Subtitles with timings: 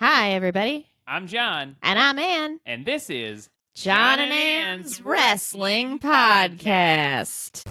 [0.00, 0.86] Hi, everybody.
[1.06, 2.60] I'm John, And I'm Ann.
[2.66, 7.64] and this is John and Ann's Wrestling Podcast.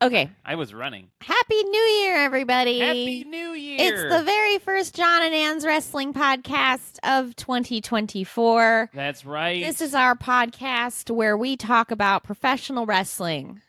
[0.00, 0.30] Okay.
[0.44, 1.08] I was running.
[1.20, 2.78] Happy New Year, everybody.
[2.78, 3.78] Happy New Year!
[3.80, 8.90] It's the very first John and Ann's Wrestling Podcast of 2024.
[8.94, 9.60] That's right.
[9.64, 13.60] This is our podcast where we talk about professional wrestling.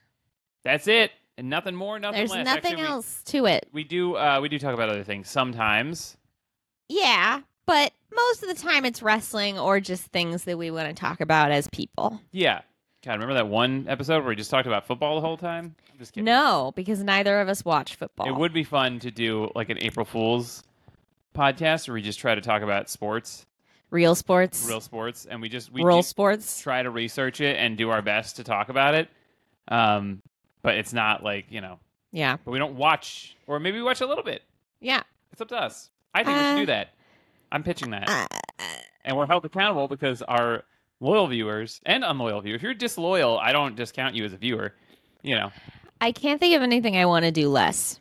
[0.64, 2.46] That's it, and nothing more, nothing There's less.
[2.46, 3.68] nothing Actually, we- else to it.
[3.72, 4.16] We, do.
[4.16, 6.18] Uh, we do talk about other things sometimes.
[6.88, 10.94] Yeah, but most of the time it's wrestling or just things that we want to
[10.94, 12.20] talk about as people.
[12.32, 12.62] Yeah.
[13.06, 15.74] God, remember that one episode where we just talked about football the whole time?
[15.90, 16.26] I'm just kidding.
[16.26, 18.28] No, because neither of us watch football.
[18.28, 20.64] It would be fun to do like an April Fool's
[21.34, 23.46] podcast where we just try to talk about sports,
[23.90, 26.60] real sports, real sports, and we just we real do sports.
[26.62, 29.08] try to research it and do our best to talk about it.
[29.70, 30.22] Um,
[30.62, 31.80] but it's not like you know,
[32.12, 34.44] Yeah, but we don't watch, or maybe we watch a little bit.
[34.80, 35.02] yeah.
[35.32, 35.90] It's up to us.
[36.14, 36.90] I think we should Uh, do that.
[37.52, 38.10] I'm pitching that.
[38.10, 38.66] Uh,
[39.06, 40.64] and we're held accountable because our
[41.00, 44.74] loyal viewers and unloyal viewers, if you're disloyal, I don't discount you as a viewer.
[45.22, 45.52] You know.
[46.02, 48.00] I can't think of anything I want to do less.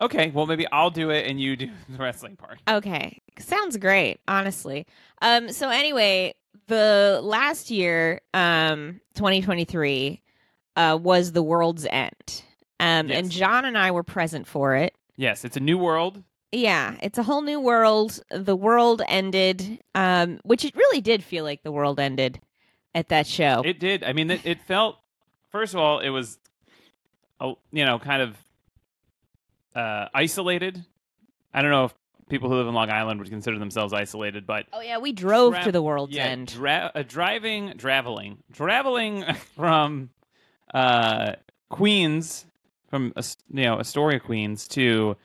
[0.00, 2.58] Okay, well maybe I'll do it and you do the wrestling part.
[2.68, 4.20] Okay, sounds great.
[4.26, 4.86] Honestly.
[5.22, 5.50] Um.
[5.52, 6.34] So anyway,
[6.66, 10.20] the last year, um, 2023,
[10.76, 12.42] uh, was the world's end.
[12.78, 14.94] Um, and John and I were present for it.
[15.16, 16.22] Yes, it's a new world.
[16.52, 18.20] Yeah, it's a whole new world.
[18.30, 22.40] The world ended, um, which it really did feel like the world ended
[22.94, 23.62] at that show.
[23.64, 24.04] It did.
[24.04, 24.98] I mean, it, it felt.
[25.50, 26.38] First of all, it was,
[27.40, 28.36] oh, you know, kind of
[29.74, 30.84] uh, isolated.
[31.52, 31.94] I don't know if
[32.28, 35.54] people who live in Long Island would consider themselves isolated, but oh yeah, we drove
[35.54, 36.48] Tra- to the world's yeah, end.
[36.48, 39.24] Dra- uh, driving, traveling, traveling
[39.56, 40.10] from
[40.72, 41.32] uh,
[41.68, 42.46] Queens,
[42.88, 45.16] from you know Astoria, Queens, to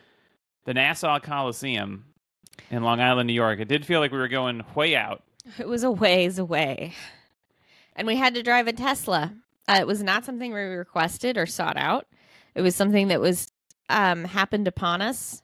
[0.65, 2.05] the Nassau Coliseum
[2.69, 3.59] in Long Island, New York.
[3.59, 5.23] It did feel like we were going way out.
[5.59, 6.93] It was a ways away,
[7.95, 9.33] and we had to drive a Tesla.
[9.67, 12.07] Uh, it was not something we requested or sought out.
[12.55, 13.51] It was something that was
[13.89, 15.41] um, happened upon us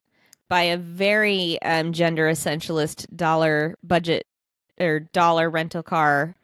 [0.50, 4.26] by a very um, gender essentialist dollar budget
[4.80, 6.36] or dollar rental car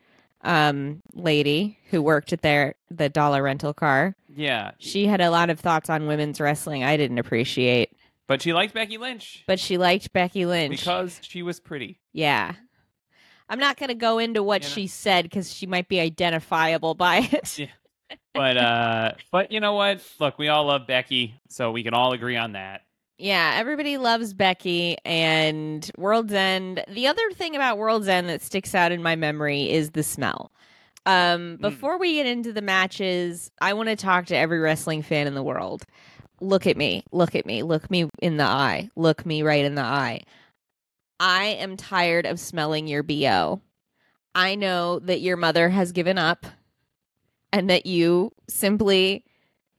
[0.43, 4.15] um, lady who worked at their the dollar rental car.
[4.35, 7.91] Yeah, She had a lot of thoughts on women's wrestling I didn't appreciate,
[8.27, 10.79] but she liked Becky Lynch but she liked Becky Lynch.
[10.79, 11.99] because she was pretty.
[12.11, 12.53] yeah.
[13.49, 14.73] I'm not going to go into what You know?
[14.73, 17.57] she said cuz she might be identifiable by it.
[17.59, 17.67] Yeah.
[18.33, 20.01] But uh, but you know what?
[20.19, 22.81] Look, we all love Becky, so we can all agree on that.
[23.18, 26.84] Yeah, everybody loves Becky and World's End.
[26.90, 30.51] The other thing about World's End that sticks out in my memory is the smell.
[31.06, 31.62] Um, Mm.
[31.62, 35.35] before we get into the matches, I want to talk to every wrestling fan in
[35.35, 35.84] the world.
[36.41, 37.03] Look at me.
[37.12, 37.62] Look at me.
[37.62, 38.90] Look me in the eye.
[38.96, 40.22] Look me right in the eye.
[41.19, 43.62] I am tired of smelling your BO.
[44.34, 46.46] I know that your mother has given up
[47.52, 49.23] and that you simply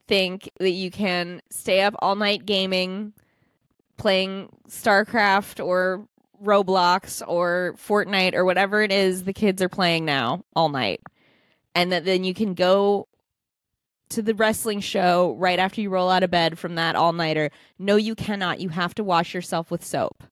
[0.06, 3.12] think that you can stay up all night gaming,
[3.97, 6.06] playing StarCraft or
[6.43, 11.00] Roblox or Fortnite or whatever it is the kids are playing now all night.
[11.75, 13.09] And that then you can go
[14.10, 17.50] to the wrestling show right after you roll out of bed from that all nighter.
[17.78, 18.60] No, you cannot.
[18.60, 20.22] You have to wash yourself with soap.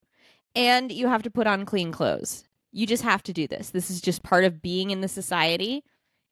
[0.55, 2.45] And you have to put on clean clothes.
[2.71, 3.71] You just have to do this.
[3.71, 5.83] This is just part of being in the society.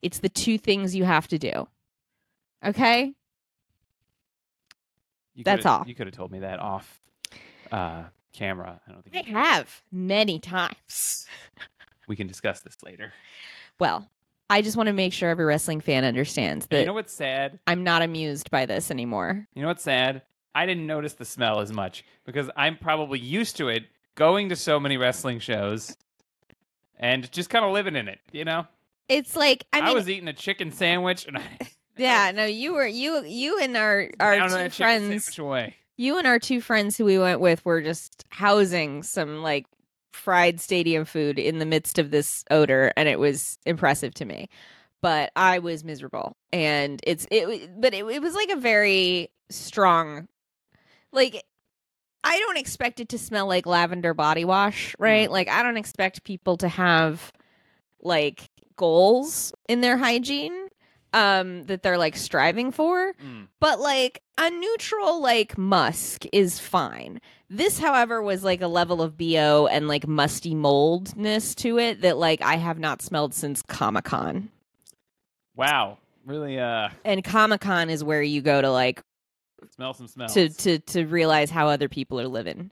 [0.01, 1.67] It's the two things you have to do.
[2.63, 3.13] Okay?
[5.33, 5.83] You That's all.
[5.87, 6.99] You could have told me that off
[7.71, 8.79] uh, camera.
[8.87, 11.25] I don't think I have many times.
[12.07, 13.13] we can discuss this later.
[13.79, 14.09] Well,
[14.49, 17.59] I just want to make sure every wrestling fan understands that you know what's sad?
[17.67, 19.47] I'm not amused by this anymore.
[19.53, 20.23] You know what's sad?
[20.53, 23.83] I didn't notice the smell as much because I'm probably used to it
[24.15, 25.95] going to so many wrestling shows
[26.99, 28.67] and just kind of living in it, you know?
[29.07, 31.43] It's like I I, was eating a chicken sandwich and I
[31.97, 35.75] yeah, no, you were you you and our our two friends, sandwich away.
[36.01, 39.67] You and our two friends who we went with were just housing some like
[40.11, 44.49] fried stadium food in the midst of this odor, and it was impressive to me.
[45.01, 47.69] But I was miserable, and it's it.
[47.79, 50.27] But it, it was like a very strong,
[51.11, 51.43] like
[52.23, 55.25] I don't expect it to smell like lavender body wash, right?
[55.25, 55.33] Mm-hmm.
[55.33, 57.31] Like I don't expect people to have
[58.01, 60.67] like goals in their hygiene
[61.13, 63.47] um that they're like striving for Mm.
[63.59, 67.19] but like a neutral like musk is fine
[67.49, 72.17] this however was like a level of bo and like musty moldness to it that
[72.17, 74.49] like i have not smelled since comic-con
[75.55, 75.97] Wow.
[76.25, 79.03] really uh And Comic Con is where you go to like
[79.75, 80.33] smell some smells.
[80.33, 82.71] to to to realize how other people are living.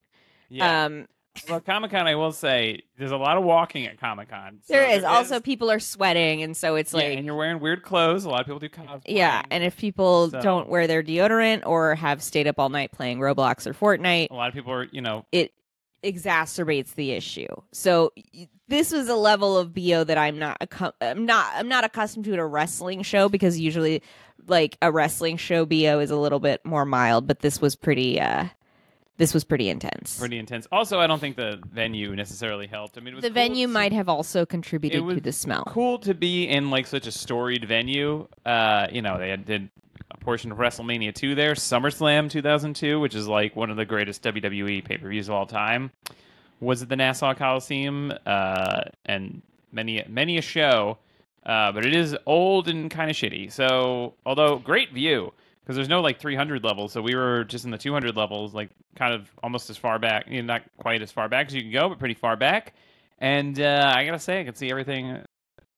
[0.50, 0.86] yeah.
[0.86, 1.08] Um,
[1.48, 4.60] well, Comic Con, I will say, there's a lot of walking at Comic Con.
[4.68, 7.84] there is also people are sweating, and so it's yeah, like and you're wearing weird
[7.84, 8.26] clothes.
[8.26, 9.02] A lot of people do cosplay.
[9.08, 12.92] Yeah, and if people So- don't wear their deodorant or have stayed up all night
[12.92, 15.54] playing Roblox or Fortnite, a lot of people are, you know, it
[16.04, 17.48] exacerbates the issue.
[17.72, 18.14] So
[18.68, 22.26] this was a level of bo that I'm not accu- I'm not I'm not accustomed
[22.26, 24.02] to at a wrestling show because usually
[24.48, 28.20] like a wrestling show bo is a little bit more mild, but this was pretty
[28.20, 28.46] uh
[29.20, 30.18] this was pretty intense.
[30.18, 30.68] pretty intense.
[30.72, 32.98] Also, I don't think the venue necessarily helped.
[32.98, 35.22] I mean, it was the cool venue to- might have also contributed It was to
[35.22, 35.64] the smell.
[35.68, 38.28] cool to be in like such a storied venue.
[38.46, 39.70] Uh, you know, they had, did
[40.10, 44.24] a portion of WrestleMania 2 there, SummerSlam 2002, which is like one of the greatest
[44.24, 45.92] WWE pay per views of all time,
[46.60, 50.98] was at the Nassau Coliseum, uh, and many many a show.
[51.46, 53.52] Uh, but it is old and kind of shitty.
[53.52, 55.34] So, although great view
[55.70, 58.72] because there's no like 300 levels, so we were just in the 200 levels, like
[58.96, 61.62] kind of almost as far back, you know, not quite as far back as you
[61.62, 62.74] can go, but pretty far back.
[63.20, 65.22] And uh, I gotta say, I could see everything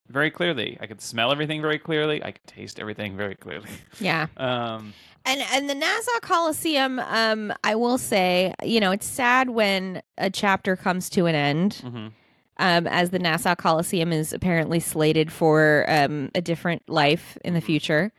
[0.07, 0.77] very clearly.
[0.79, 2.23] I could smell everything very clearly.
[2.23, 3.67] I could taste everything very clearly.
[3.99, 4.27] Yeah.
[4.37, 4.93] Um,
[5.25, 10.29] And and the Nassau Coliseum, um, I will say, you know, it's sad when a
[10.29, 12.13] chapter comes to an end, mhm.
[12.59, 17.61] um, as the Nassau Coliseum is apparently slated for um, a different life in the
[17.61, 18.13] future.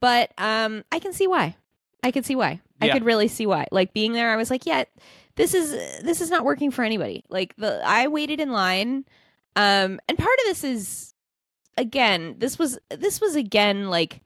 [0.00, 1.56] But um, I can see why.
[2.02, 2.60] I can see why.
[2.80, 3.66] I could really see why.
[3.70, 4.84] Like being there, I was like, yeah,
[5.36, 7.24] this is this is not working for anybody.
[7.28, 9.04] Like the I waited in line,
[9.54, 11.14] um, and part of this is,
[11.76, 14.22] again, this was this was again like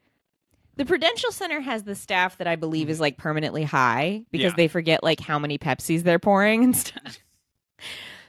[0.77, 4.57] the Prudential Center has the staff that I believe is like permanently high because Yeah.
[4.57, 7.19] they forget like how many Pepsis they're pouring and stuff.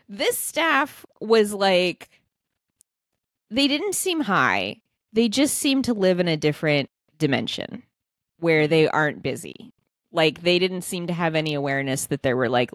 [0.09, 2.09] this staff was like
[3.51, 4.81] they didn't seem high.
[5.13, 7.83] They just seemed to live in a different dimension
[8.39, 9.71] where they aren't busy.
[10.11, 12.71] Like they didn't seem to have any awareness that there were like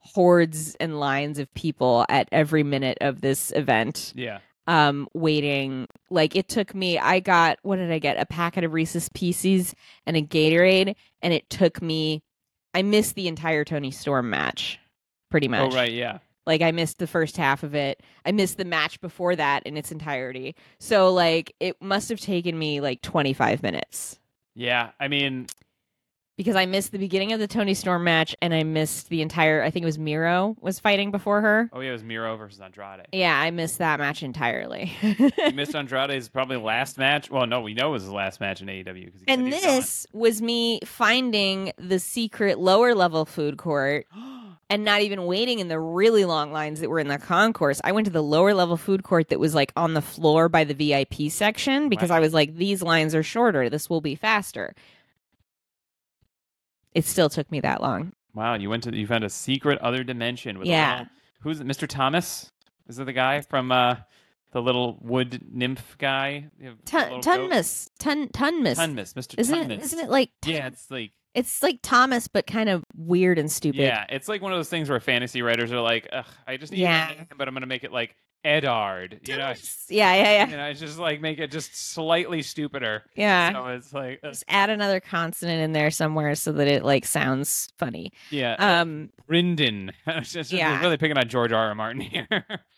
[0.00, 4.38] hordes and lines of people at every minute of this event yeah.
[4.68, 8.72] um waiting like it took me i got what did i get a packet of
[8.72, 9.74] reese's pieces
[10.06, 12.22] and a gatorade and it took me
[12.72, 14.78] i missed the entire toni storm match
[15.28, 16.18] pretty much Oh right, yeah.
[16.46, 19.76] Like i missed the first half of it i missed the match before that in
[19.76, 24.18] its entirety so like it must have taken me like 25 minutes
[24.54, 24.90] Yeah.
[25.00, 25.46] I mean,
[26.36, 29.62] because i missed the beginning of the toni storm match and i missed the entire
[29.62, 32.60] i think it was miro was fighting before her oh yeah, it was Miro versus
[32.60, 33.06] Andrade.
[33.12, 37.30] yeah i missed that match entirely you missed Andrade's probably last match.
[37.30, 39.10] Well, no, we know it was his last match in AEW.
[39.28, 44.06] And this was me finding the secret lower level food court
[44.68, 47.80] and not even waiting in the really long lines that were in the concourse.
[47.84, 50.64] I went to the lower level food court that was like on the floor by
[50.64, 52.16] the VIP section because Wow.
[52.16, 53.70] I was like, these lines are shorter.
[53.70, 54.74] This will be faster.
[56.94, 58.12] It still took me that long.
[58.34, 60.92] Wow, you went to you found a secret other dimension with Yeah.
[60.92, 61.06] little-
[61.40, 61.66] who's it?
[61.66, 61.86] Mr.
[61.88, 62.50] Thomas?
[62.88, 63.96] Is it the guy from uh
[64.52, 66.48] the little wood nymph guy?
[66.60, 67.50] You have Tun- little goat?
[67.50, 67.90] Tunmus.
[67.98, 68.76] Tun- Tunmus.
[68.76, 69.34] Tunmus, Mr.
[69.38, 69.70] Isn't Tunmus.
[69.72, 73.50] it, isn't it like Yeah, it's like it's like Thomas but kind of weird and
[73.50, 73.80] stupid.
[73.80, 76.72] yeah, it's like one of those things where fantasy writers are like, Ugh, I just
[76.72, 77.12] need Yeah.
[77.16, 79.20] name, but I'm gonna make it like Eddard.
[79.28, 79.54] You know,
[79.88, 80.48] Yeah, yeah, yeah.
[80.48, 83.02] you know, it's just like make it just slightly stupider.
[83.16, 83.52] Yeah.
[83.52, 87.04] So it's like, uh, Just add another consonant in there somewhere so that it like
[87.06, 88.12] sounds funny.
[88.30, 89.90] yeah, Um, Brynden.
[90.06, 90.80] It's just yeah.
[90.80, 91.68] really picking on George R.
[91.68, 91.74] R.
[91.74, 92.28] Martin here.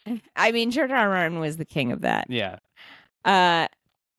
[0.37, 0.97] I mean, George R.
[0.97, 1.09] R.
[1.11, 2.31] Martin was the king of that.
[2.31, 2.57] yeah.
[3.25, 3.69] Uh,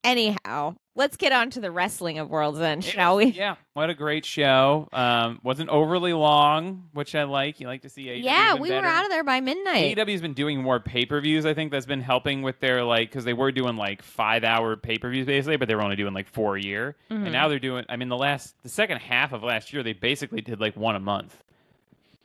[0.04, 3.26] anyhow, let's get on to the wrestling of worlds End, shall we?
[3.28, 4.88] Yeah, what a great show.
[4.92, 7.60] Um, wasn't overly long, which I like.
[7.60, 8.24] You like to see AEW.
[8.24, 9.98] Yeah, we were out of there by midnight.
[9.98, 11.46] AEW's been doing more pay per views.
[11.46, 14.76] I think that's been helping with their like because they were doing like five hour
[14.76, 16.96] pay per views basically, but they were only doing like four a year.
[17.12, 17.24] Mhm.
[17.24, 17.86] And now they're doing.
[17.90, 20.96] I mean, the last the second half of last year, they basically did like one
[20.96, 21.44] a month.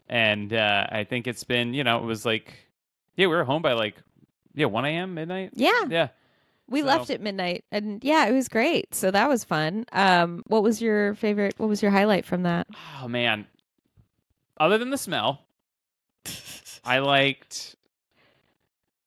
[0.09, 2.53] And uh, I think it's been you know it was like
[3.17, 3.97] yeah we were home by like
[4.55, 5.15] yeah one a.m.
[5.15, 5.51] midnight.
[5.55, 6.09] Yeah, Yeah.
[6.69, 8.95] We so- left at midnight, and yeah, it was great.
[8.95, 9.85] So that was fun.
[9.93, 11.55] Um, what was your favorite?
[11.59, 12.67] What was your highlight from that?
[13.03, 13.47] Oh man.
[14.59, 15.41] Other than the smell,
[16.85, 17.75] I liked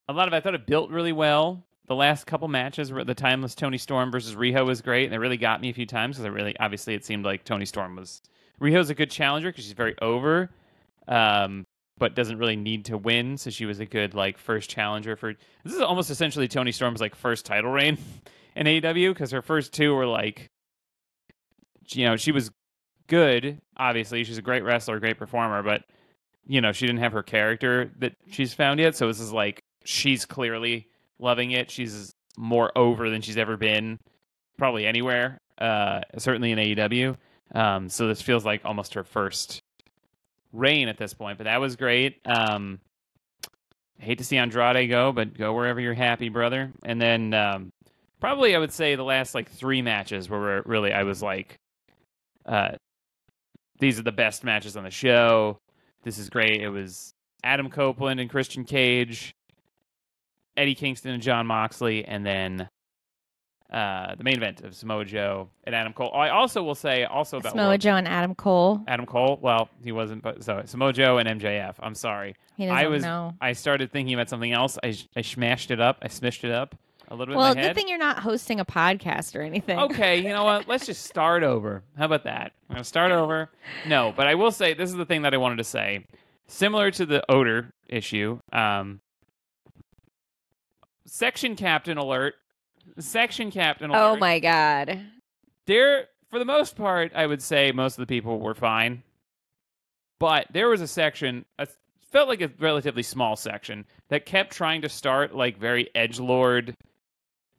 [0.09, 0.37] a lot of it.
[0.37, 1.63] I thought it built really well.
[1.87, 5.19] The last couple matches, were the timeless Toni Storm versus Riho was great, and it
[5.19, 7.95] really got me a few times because it really, obviously, it seemed like Toni Storm
[7.95, 8.21] was
[8.61, 10.49] Riho's a good challenger because she's very over,
[11.07, 11.65] um,
[12.00, 13.38] but doesn't really need to win.
[13.38, 15.34] So she was a good like first challenger for.
[15.63, 17.98] This is almost essentially Toni Storm's like first title reign
[18.56, 20.50] in AEW because her first two were like,
[21.89, 22.51] you know, she was
[23.08, 23.60] good.
[23.77, 25.84] Obviously, she's a great wrestler, great performer, but
[26.46, 28.96] you know, she didn't have her character that she's found yet.
[28.96, 30.88] So this is like she's clearly
[31.20, 31.70] loving it.
[31.72, 34.00] She's more over than she's ever been.
[34.58, 35.39] probably anywhere.
[35.58, 37.16] Uh, certainly in AEW.
[37.56, 39.62] Um, so this feels like almost her first
[40.54, 42.20] reign at this point, but that was great.
[42.25, 42.80] Um,
[44.00, 46.72] I hate to see Andrade go, but go wherever you're happy, brother.
[46.84, 47.72] And then um,
[48.20, 51.58] probably I would say the last like three matches were really I was like,
[52.46, 52.75] uh,
[53.80, 55.58] these are the best matches on the show.
[56.04, 56.62] This is great.
[56.62, 57.12] It was
[57.44, 59.34] Adam Copeland and Christian Cage,
[60.56, 62.70] Eddie Kingston and Jon Moxley, and then
[63.71, 66.12] uh, the main event of Samoa Joe and Adam Cole.
[66.15, 68.81] I also will say also about Samoa World- Joe and Adam Cole.
[68.88, 69.38] Adam Cole.
[69.41, 71.75] Well, he wasn't, but so Samoa Joe and MJF.
[71.79, 72.36] I'm sorry.
[72.55, 73.03] He doesn't I was.
[73.03, 73.33] know.
[73.41, 74.77] I started thinking about something else.
[74.83, 75.97] I I smashed it up.
[76.01, 76.75] I smished it up
[77.09, 79.77] a little bit Well, in my good thing you're not hosting a podcast or anything.
[79.79, 80.67] okay, you know what?
[80.67, 81.83] Let's just start over.
[81.97, 82.53] How about that?
[82.69, 83.50] I'm gonna start over.
[83.86, 86.05] No, but I will say this is the thing that I wanted to say.
[86.47, 89.01] Similar to the odor issue, um,
[91.05, 92.36] section captain alert.
[93.00, 94.00] Section captain alert.
[94.00, 95.00] Oh my god.
[95.65, 99.01] there for the most part i would say most of the people were fine
[100.20, 101.70] but there was a section it
[102.12, 106.74] felt like a relatively small section that kept trying to start like very edge lord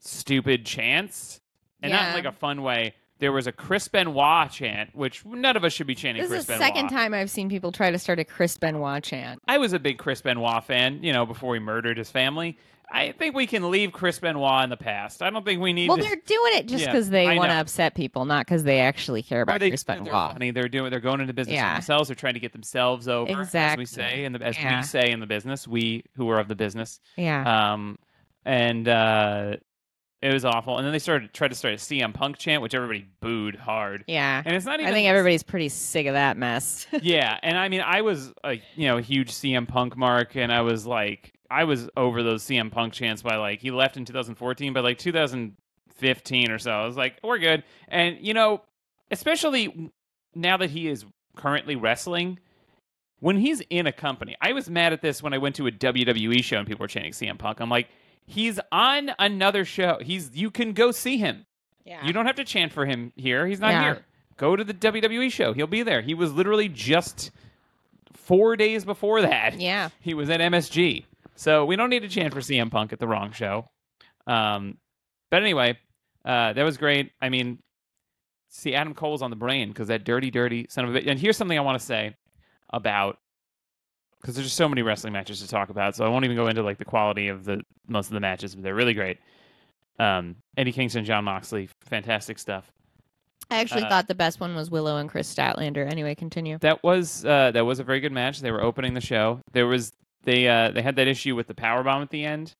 [0.01, 1.41] stupid chants
[1.83, 5.57] and not in like a fun way there was a chris benoit chant which none
[5.57, 7.73] of us should be chanting This chris is the benoit second time I've seen people
[7.73, 9.41] try to start a Chris Benoit chant.
[9.49, 12.57] i was a big chris benoit fan you know before he murdered his family
[12.93, 15.89] i think we can leave chris benoit in the past i don't think we need
[15.89, 18.65] Well, to they're doing it just Yeah, because they want to upset people, not because
[18.65, 20.33] they actually care about they, Chris they're Benoit.
[20.33, 20.51] funny.
[20.51, 20.91] They're doing.
[20.91, 21.75] They're going into business Yeah.
[21.75, 22.09] themselves.
[22.09, 23.31] They're trying to get themselves over.
[23.31, 23.83] As Exactly.
[23.83, 24.79] we say, in the as Yeah.
[24.79, 27.01] we say in the business, we who are of the business.
[27.17, 27.73] Yeah.
[27.73, 27.99] Um,
[28.45, 29.57] and uh,
[30.23, 30.77] it was awful.
[30.79, 34.05] And then they started tried to start a CM Punk chant, which everybody booed hard.
[34.07, 34.43] yeah.
[34.45, 34.91] And it's not even.
[34.91, 36.87] I think everybody's pretty sick of that mess.
[37.03, 40.53] yeah, and I mean, I was a you know a huge CM Punk mark, and
[40.53, 44.05] I was like, I was over those CM Punk chants by like he left in
[44.05, 47.65] 2014, but like 2015 or so, I was like, we're good.
[47.89, 48.63] And you know,
[49.11, 49.91] especially
[50.35, 51.05] now that he is
[51.37, 52.39] currently wrestling.
[53.21, 55.73] When he's in a company, I was mad at this when I went to a
[55.73, 57.59] WWE show and people were chanting CM Punk.
[57.61, 57.89] I'm like,
[58.27, 59.99] he's on another show.
[60.01, 61.45] He's you can go see him.
[61.85, 62.07] yeah.
[62.07, 63.45] You don't have to chant for him here.
[63.47, 63.83] He's not Yeah.
[63.83, 64.05] here.
[64.37, 65.53] Go to the WWE show.
[65.53, 66.01] He'll be there.
[66.01, 67.33] He was literally just
[68.13, 69.59] four days before that.
[69.61, 69.89] Yeah.
[70.01, 71.05] He was at MSG.
[71.39, 73.71] So we don't need to chant for CM Punk at the wrong show.
[74.27, 74.77] Um,
[75.31, 75.79] but anyway,
[76.25, 77.13] uh, that was great.
[77.23, 77.61] I mean,
[78.49, 81.07] see, Adam Cole's on the brain because that dirty, dirty son of a bitch.
[81.09, 82.17] And here's something I want to say
[82.73, 83.19] about
[84.21, 85.95] because there's just so many wrestling matches to talk about.
[85.95, 88.57] So I won't even go into like the quality of the most of the matches,
[88.57, 89.19] but they're really great.
[90.01, 92.73] Um, Eddie Kingston, Jon Moxley, fantastic stuff.
[93.49, 95.89] I actually Uh, thought the best one was Willow and Kris Statlander.
[95.89, 96.59] Anyway, continue.
[96.59, 98.41] That was uh, that was a very good match.
[98.41, 99.41] They were opening the show.
[99.53, 99.93] There was
[100.25, 102.55] they uh, they had that issue with the power bomb at the end,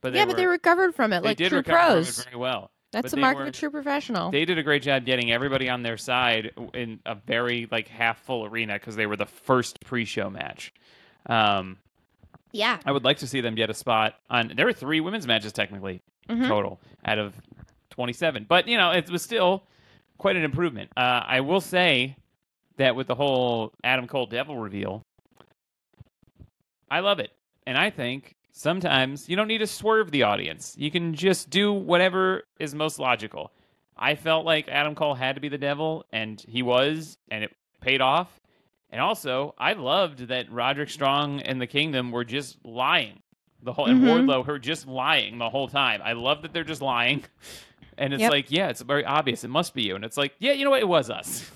[0.00, 2.24] but they yeah, were, but they recovered from it they like did true pros.
[2.24, 2.70] very well.
[2.92, 4.32] That's the mark of a true professional.
[4.32, 8.20] They did a great job getting everybody on their side in a very like half
[8.24, 10.72] full arena because they were the first pre-show match.
[11.26, 11.76] Um,
[12.50, 12.78] yeah.
[12.84, 14.52] I would like to see them get a spot on.
[14.56, 16.48] There were three women's matches technically Mhm.
[16.48, 17.34] total out of
[17.90, 19.62] 27, but you know it was still
[20.18, 20.90] quite an improvement.
[20.96, 22.16] Uh, I will say
[22.76, 25.02] that with the whole Adam Cole Devil reveal,
[26.90, 27.30] I love it,
[27.66, 30.74] and I think sometimes you don't need to swerve the audience.
[30.78, 33.52] You can just do whatever is most logical.
[33.96, 37.54] I felt like Adam Cole had to be the devil, and he was, and it
[37.80, 38.40] paid off.
[38.90, 43.20] And also, I loved that Roderick Strong and the Kingdom were just lying
[43.62, 44.06] the whole, and Mhm.
[44.26, 46.00] Wardlow were just lying the whole time.
[46.02, 47.22] I love that they're just lying,
[47.98, 48.30] and it's Yep.
[48.32, 49.44] like, yeah, it's very obvious.
[49.44, 50.80] It must be you, and it's like, yeah, you know what?
[50.80, 51.48] It was us.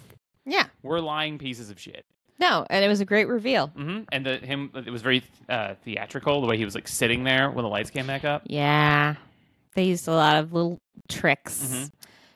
[0.47, 0.67] Yeah.
[0.83, 2.05] We're lying pieces of shit.
[2.39, 3.69] No, and it was a great reveal.
[3.69, 7.25] hmm And the him, it was very uh, theatrical the way he was like sitting
[7.25, 8.43] there when the lights came back up.
[8.47, 9.15] Yeah.
[9.75, 11.65] They used a lot of little tricks.
[11.73, 11.91] Mhm.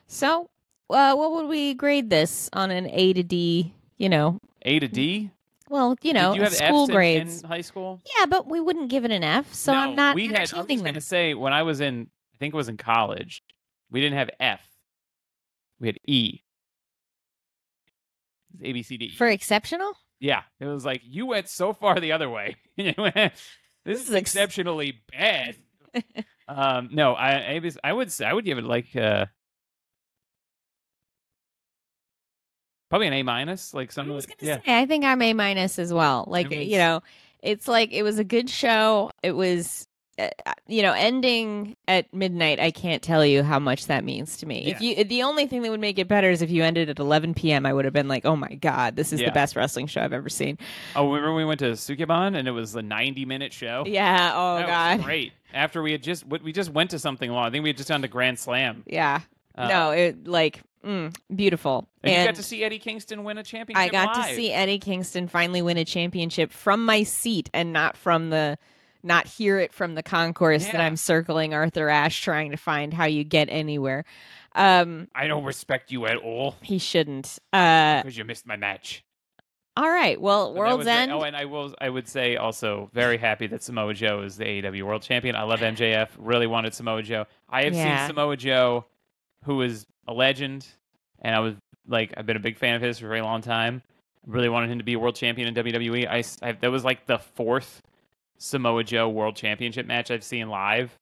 [0.07, 0.49] So,
[0.89, 3.73] uh, what would we grade this on an A to D?
[3.97, 5.29] You know, A to D.
[5.69, 7.43] well, you know, Did you have school Fs grades.
[7.43, 8.01] in, high school?
[8.17, 10.37] Yeah, but we wouldn't give it an F, so no, I'm not We had.
[10.37, 12.77] I was entertaining going to say when I was in, I think it was in
[12.77, 13.43] college,
[13.91, 14.61] we didn't have F.
[15.79, 16.41] We had E.
[18.61, 19.15] A B C D.
[19.15, 19.93] For exceptional?
[20.19, 22.55] yeah, it was like you went so far the other way.
[22.77, 23.31] this
[23.85, 25.55] is is ex- exceptionally bad.
[26.47, 29.25] um, no, I, I was, I would say I would give it like uh,
[32.89, 34.57] probably an A minus, like I was gonna yeah.
[34.57, 36.25] say, I think I'm A minus as well.
[36.27, 37.01] Like, mean, you know,
[37.41, 39.11] it's like it was a good show.
[39.23, 39.87] It was,
[40.67, 42.59] you know, ending at midnight.
[42.59, 44.67] I can't tell you how much that means to me.
[44.67, 46.99] If you, the only thing that would make it better is if you ended at
[46.99, 47.65] 11 p.m.
[47.65, 49.27] I would have been like, oh my god, this is Yeah.
[49.27, 50.57] the best wrestling show I've ever seen.
[50.95, 53.83] Oh, remember when we went to Sukeban and it was a ninety-minute show?
[53.87, 54.33] Yeah.
[54.35, 54.97] Oh that god.
[54.97, 55.33] was great.
[55.53, 57.45] After we had just we just went to something long.
[57.45, 58.83] I think we had just gone to Grand Slam.
[58.85, 59.21] Yeah.
[59.55, 61.87] Uh, no, it like mm, beautiful.
[62.03, 63.83] and, you got to see Eddie Kingston win a championship.
[63.83, 64.27] I got live.
[64.29, 68.57] to see Eddie Kingston finally win a championship from my seat and not from the
[69.03, 73.05] not hear it from the concourse that I'm circling Arthur Ashe trying to find how
[73.05, 74.05] you get anywhere.
[74.55, 77.39] Um I don't respect you at all he shouldn't.
[77.53, 79.03] Uh because you missed my match.
[79.77, 80.19] all right.
[80.19, 80.89] Well, World's it.
[80.89, 81.11] End.
[81.11, 81.73] Oh, and I will.
[81.79, 85.35] I would say also very happy that Samoa Joe is the AEW World Champion.
[85.35, 86.09] I love MJF.
[86.17, 87.25] Really wanted Samoa Joe.
[87.47, 87.99] I have Yeah.
[87.99, 88.85] seen Samoa Joe,
[89.45, 90.67] who is a legend,
[91.21, 91.53] and I was
[91.87, 93.81] like, I've been a big fan of his for a very long time.
[94.27, 96.07] Really wanted him to be a world champion in WWE.
[96.41, 97.81] I that was like the fourth
[98.39, 100.97] Samoa Joe World Championship match I've seen live.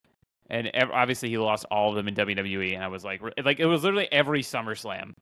[0.49, 2.73] And ev- obviously, he lost all of them in WWE.
[2.73, 5.13] And I was like, like it was literally every SummerSlam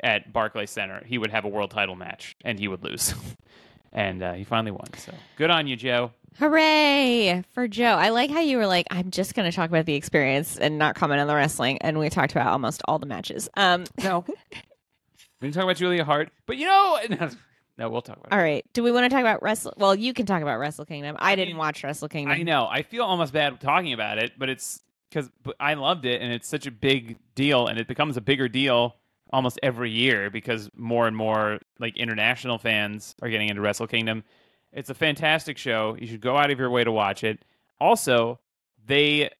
[0.00, 3.14] at Barclays Center, he would have a world title match and he would lose.
[3.92, 4.86] and uh, he finally won.
[4.96, 6.12] So good on you, Joe.
[6.38, 7.96] Hooray for Joe.
[7.96, 10.78] I like how you were like, I'm just going to talk about the experience and
[10.78, 11.78] not comment on the wrestling.
[11.80, 13.48] And we talked about almost all the matches.
[13.56, 14.24] Um, No.
[15.40, 17.00] we can talk about Julia Hart, but you know,
[17.78, 18.32] no, we'll talk about it.
[18.32, 18.64] all right.
[18.72, 19.72] Do we want to talk about Wrestle?
[19.76, 21.16] Well, you can talk about Wrestle Kingdom.
[21.18, 22.32] I, I didn't mean, watch Wrestle Kingdom.
[22.32, 22.66] I know.
[22.68, 26.48] I feel almost bad talking about it, but it's because I loved it and it's
[26.48, 28.96] such a big deal and it becomes a bigger deal
[29.32, 34.24] almost every year because more and more like international fans are getting into Wrestle Kingdom.
[34.72, 35.96] It's a fantastic show.
[35.98, 37.44] You should go out of your way to watch it.
[37.80, 38.40] Also,
[38.86, 39.30] they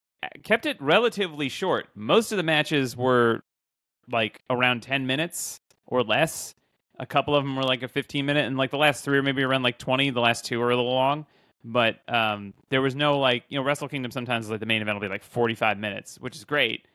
[0.42, 1.88] kept it relatively short.
[1.95, 3.42] Most of the matches were
[4.11, 6.54] like around 10 minutes or less.
[6.99, 9.23] A couple of them were like a 15 minute, and like the last three are
[9.23, 10.11] maybe around like 20.
[10.11, 11.26] The last two are a little long,
[11.64, 14.97] but um, there was no like, you know, Wrestle Kingdom sometimes like the main event
[14.97, 16.87] will be like 45 minutes, which is great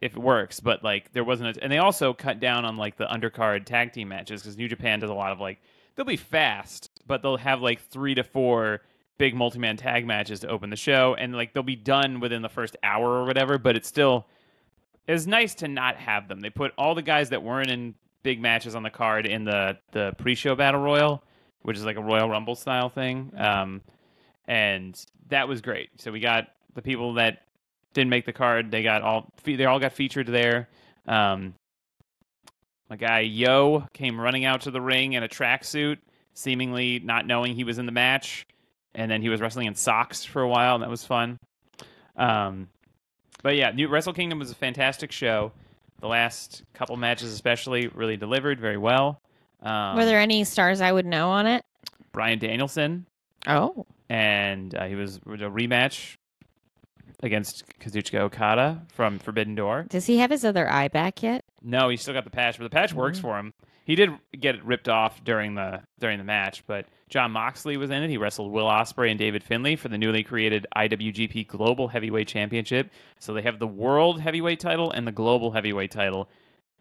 [0.00, 2.96] if it works, but like there wasn't a, and they also cut down on like
[2.96, 5.60] the undercard tag team matches because New Japan does a lot of like,
[5.94, 8.80] they'll be fast, but they'll have like three to four
[9.18, 12.48] big multi-man tag matches to open the show and like they'll be done within the
[12.48, 14.26] first hour or whatever but it's still
[15.06, 18.40] it's nice to not have them they put all the guys that weren't in big
[18.40, 21.22] matches on the card in the the pre-show battle royal
[21.62, 23.80] which is like a royal rumble style thing um
[24.46, 27.42] and that was great so we got the people that
[27.94, 30.68] didn't make the card they got all they all got featured there
[31.06, 31.54] um
[32.88, 35.98] my guy yo came running out to the ring in a tracksuit
[36.34, 38.46] seemingly not knowing he was in the match
[38.94, 41.38] and then he was wrestling in socks for a while, and that was fun.
[42.16, 42.68] Um,
[43.42, 45.52] but yeah, New Wrestle Kingdom was a fantastic show.
[46.02, 49.22] The last couple matches, especially, really delivered very well.
[49.62, 51.64] Um, Were there any stars I would know on it?
[52.10, 53.06] Bryan Danielson,
[53.46, 56.16] Oh, and uh, he was a rematch
[57.22, 59.86] against Kazuchika Okada from Forbidden Door.
[59.90, 61.44] does he have his other eye back yet?
[61.62, 63.22] No, he still got the patch, but the patch works Mhm.
[63.22, 63.54] for him.
[63.84, 68.02] He did get ripped off during the during the match, but Jon Moxley was in
[68.02, 68.08] it.
[68.10, 72.90] He wrestled Will Ospreay and David Finlay for the newly created IWGP Global Heavyweight Championship.
[73.18, 76.28] So they have the World Heavyweight title and the Global Heavyweight title.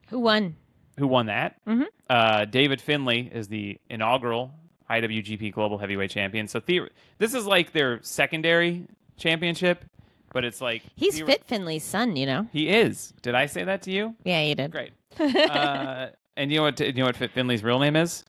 [0.09, 0.55] Who won?
[0.99, 1.55] Who won that?
[1.65, 1.85] Mhm.
[2.09, 4.53] Uh, David Finlay is the inaugural
[4.89, 6.47] IWGP Global Heavyweight Champion.
[6.47, 8.85] So the- this is like their secondary
[9.17, 9.85] championship,
[10.33, 12.47] but it's like He's theor- Fit Finlay's son, you know.
[12.51, 13.13] He is.
[13.21, 14.15] Did I say that to you?
[14.23, 14.71] Yeah, you did.
[14.71, 14.91] Great.
[15.19, 16.79] Uh, and you know what?
[16.79, 18.23] You know what Finlay's real name is?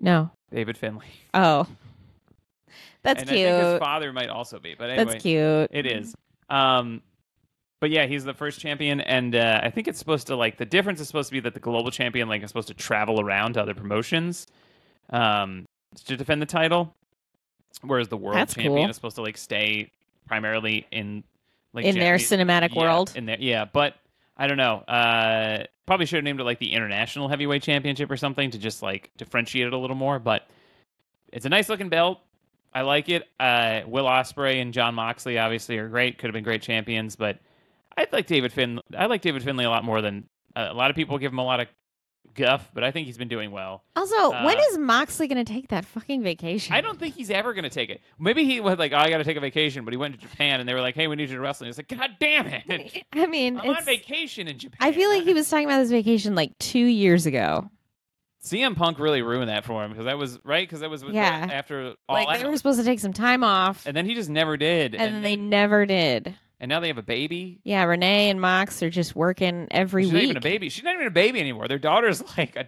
[0.00, 0.30] no.
[0.52, 1.06] David Finlay.
[1.34, 1.66] Oh,
[3.02, 3.48] that's and cute.
[3.48, 5.68] I think his father might also be, but anyway, That's cute.
[5.70, 6.14] it is.
[6.48, 7.02] Um,
[7.80, 10.64] but yeah, he's the first champion, and uh, I think it's supposed to like the
[10.64, 13.54] difference is supposed to be that the global champion like is supposed to travel around
[13.54, 14.46] to other promotions,
[15.10, 15.66] um,
[16.06, 16.94] to defend the title,
[17.82, 18.90] whereas the world That's champion cool.
[18.90, 19.90] is supposed to like stay
[20.26, 21.22] primarily in
[21.74, 23.12] like In their cinematic yeah, world.
[23.14, 23.94] In there, yeah, but
[24.36, 24.78] I don't know.
[24.80, 28.82] Uh, probably should have named it like the International Heavyweight Championship or something to just
[28.82, 30.18] like differentiate it a little more.
[30.18, 30.48] But
[31.32, 32.20] it's a nice looking belt.
[32.74, 33.26] I like it.
[33.40, 36.18] Uh, Will Ospreay and Jon Moxley obviously are great.
[36.18, 37.38] Could have been great champions, but
[37.96, 38.80] I like David Fin.
[38.96, 41.38] I like David Finlay a lot more than uh, a lot of people give him
[41.38, 41.68] a lot of
[42.34, 43.84] guff, but I think he's been doing well.
[43.94, 46.74] Also, Uh, when is Moxley going to take that fucking vacation?
[46.74, 48.00] I don't think he's ever going to take it.
[48.18, 50.20] Maybe he was like, "Oh, I got to take a vacation," but he went to
[50.20, 52.10] Japan and they were like, "Hey, we need you to wrestle." And he's like, "God
[52.20, 53.04] damn it!
[53.12, 55.90] I mean, I'm on vacation in Japan." I feel like he was talking about this
[55.90, 57.70] vacation like two years ago.
[58.44, 61.48] CM Punk really ruined that for him because that was right because that was Yeah.
[61.50, 64.30] after all like they were supposed to take some time off, and then he just
[64.30, 64.94] never did.
[64.94, 66.36] and, then they never did.
[66.60, 67.58] And now they have a baby.
[67.64, 70.22] Yeah, Renee and Mox are just working every She's week.
[70.22, 70.68] not even a baby.
[70.68, 71.68] She's not even a baby anymore.
[71.68, 72.66] Their daughter's like a,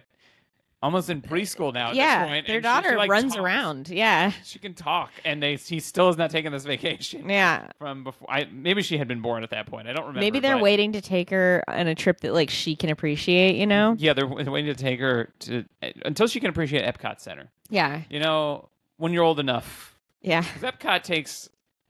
[0.81, 1.89] almost in preschool now.
[1.89, 3.43] At yeah, this point, their and she- daughter she, like, runs talks.
[3.43, 3.89] around.
[3.89, 7.67] Yeah, She can talk, and they he still has not taken this vacation yeah.
[7.79, 8.29] from before.
[8.31, 9.87] I maybe she had been born at that point.
[9.87, 10.19] I don't remember.
[10.21, 13.55] Maybe they're but- waiting to take her on a trip that like she can appreciate.
[13.55, 13.95] You know?
[13.97, 15.65] Yeah, they're waiting to take her to
[16.05, 17.49] until she can appreciate Epcot Center.
[17.71, 20.43] Yeah, You know, when you're old enough, yeah.
[20.59, 21.49] Epcot takes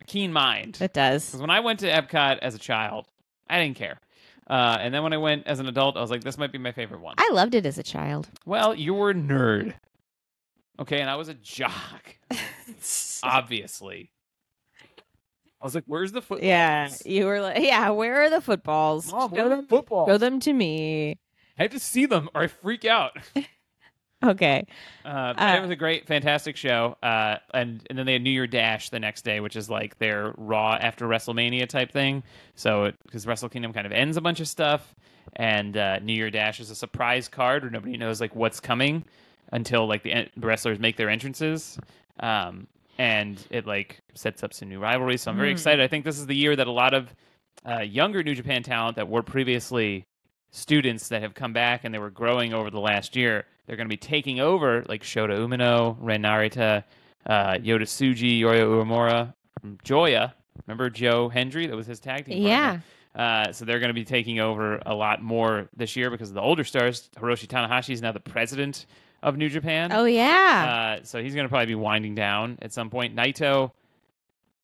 [0.10, 0.78] keen mind.
[0.82, 1.26] It does.
[1.26, 3.08] Because when I went to Epcot as a child,
[3.50, 4.00] I didn't care.
[4.48, 6.58] Uh, and then when I went as an adult, I was like, this might be
[6.58, 7.16] my favorite one.
[7.18, 8.28] I loved it as a child.
[8.46, 9.76] Well, you were a nerd.
[10.80, 12.18] Okay, and I was a jock,
[13.24, 14.12] obviously.
[15.62, 16.48] I was like, where's the football?
[16.48, 17.90] yeah, you were like, yeah.
[17.90, 19.12] Where are the footballs?
[19.12, 20.08] Mom, show where are them, the footballs?
[20.10, 21.20] show them to me.
[21.58, 23.12] I have to see them or I freak out.
[24.24, 24.66] Okay.
[25.06, 26.98] Uh, Uh, it was a great, fantastic show.
[27.02, 29.98] Uh, and, and then they had New Year Dash the next day, which is like
[29.98, 32.24] their Raw after WrestleMania type thing.
[32.56, 34.94] So, because Wrestle Kingdom kind of ends a bunch of stuff,
[35.38, 39.06] and uh, New Year Dash is a surprise card where nobody knows like what's coming
[39.54, 41.78] until like the, en- the wrestlers make their entrances.
[42.20, 45.22] Um, and it like sets up some new rivalries.
[45.22, 45.54] So I'm very Hmm.
[45.54, 45.82] excited.
[45.82, 47.16] I think this is the year that a lot of
[47.66, 50.06] uh, younger New Japan talent that were previously
[50.52, 53.46] students that have come back and they were growing over the last year.
[53.66, 56.84] They're going to be taking over, like Shota Umino, Ren Narita,
[57.26, 59.34] uh, Yota Tsuji, Yuya Uemura,
[59.84, 60.34] Joya.
[60.66, 61.68] Remember Joe Hendry?
[61.68, 62.42] That was his tag team.
[62.42, 62.66] Yeah.
[62.66, 62.84] partner?
[63.16, 66.36] Uh, so they're going to be taking over a lot more this year because of
[66.36, 67.10] the older stars.
[67.18, 68.86] Hiroshi Tanahashi is now the president
[69.22, 69.92] of New Japan.
[69.92, 70.98] Oh yeah.
[71.00, 73.16] Uh, so he's going to probably be winding down at some point.
[73.16, 73.72] Naito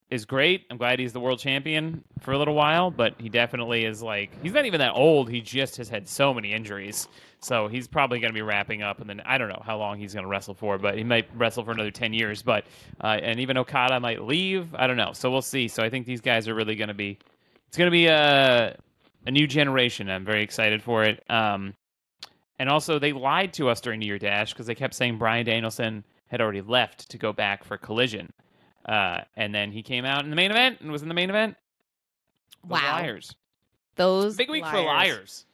[0.10, 0.66] is great.
[0.70, 4.32] I'm glad he's the world champion for a little while, but he definitely is like
[4.44, 5.30] he's not even that old.
[5.30, 7.08] He just has had so many injuries,
[7.40, 9.02] so he's probably going to be wrapping up.
[9.02, 11.28] And then I don't know how long he's going to wrestle for, but he might
[11.36, 12.44] wrestle for another ten years.
[12.44, 12.66] But
[13.02, 14.74] uh, and even Okada might leave.
[14.76, 15.14] I don't know.
[15.14, 15.68] So we'll see.
[15.68, 17.18] So I think these guys are really going to be.
[17.68, 18.78] It's going to be a
[19.26, 20.10] a new generation.
[20.10, 21.24] I'm very excited for it.
[21.30, 21.74] Um,
[22.60, 25.46] and also they lied to us during New Year Dash because they kept saying Bryan
[25.46, 28.32] Danielson had already left to go back for Collision.
[28.86, 31.30] Uh, and then he came out in the main event and was in the main
[31.30, 31.56] event.
[32.64, 32.92] Those Wow.
[33.02, 33.36] liars!
[33.96, 35.46] Those Big week for liars.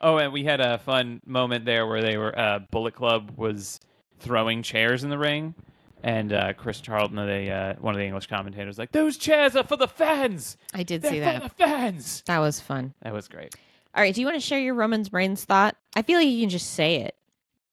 [0.00, 3.80] Oh, and we had a fun moment there where they were uh, Bullet Club was
[4.20, 5.54] throwing chairs in the ring,
[6.02, 9.54] and uh, Chris Charlton, the uh, one of the English commentators, was like those chairs
[9.56, 10.56] are for the fans.
[10.72, 11.42] I did They're see for that.
[11.42, 12.22] the fans.
[12.26, 12.94] That was fun.
[13.02, 13.54] That was great.
[13.94, 14.14] All right.
[14.14, 15.76] Do you want to share your Roman Reigns thought?
[15.94, 17.14] I feel like you can just say it.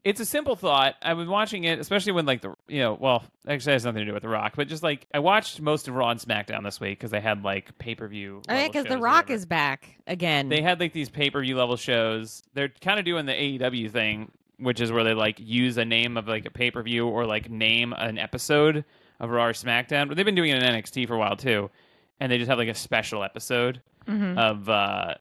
[0.04, 0.96] It's a simple thought.
[1.02, 4.00] I've been watching it, especially when like the you know, well, actually it has nothing
[4.00, 6.64] to do with The Rock, but just like I watched most of Raw and SmackDown
[6.64, 8.42] this week because they had like pay per view.
[8.50, 10.50] Oh yeah, because The Rock is back again.
[10.50, 12.44] They had like these pay per view level shows.
[12.54, 16.18] They're kind of doing the AEW thing, which is where they like use a name
[16.18, 18.84] of like a pay per view or like name an episode
[19.20, 20.08] of Raw or SmackDown.
[20.08, 21.70] But they've been doing it in NXT for a while too,
[22.20, 24.36] and they just have like a special episode Mhm.
[24.36, 25.14] of uh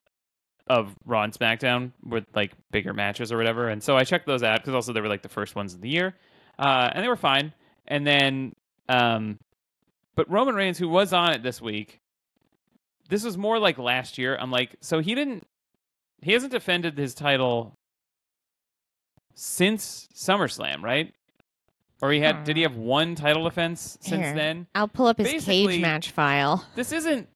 [0.70, 3.68] of Raw and SmackDown with like bigger matches or whatever.
[3.68, 5.80] And so I checked those out because also they were like the first ones of
[5.80, 6.14] the year,
[6.58, 7.52] uh, and they were fine.
[7.88, 8.54] And then,
[8.88, 9.38] um,
[10.14, 11.98] but Roman Reigns, who was on it this week,
[13.08, 14.36] this was more like last year.
[14.40, 15.44] I'm like, so he didn't,
[16.22, 17.74] he hasn't defended his title
[19.34, 21.12] since SummerSlam, right?
[22.02, 24.34] Or he had, did he have one title defense since Here.
[24.34, 24.66] then?
[24.74, 26.64] I'll pull up his Basically- cage match file.
[26.76, 27.28] this isn't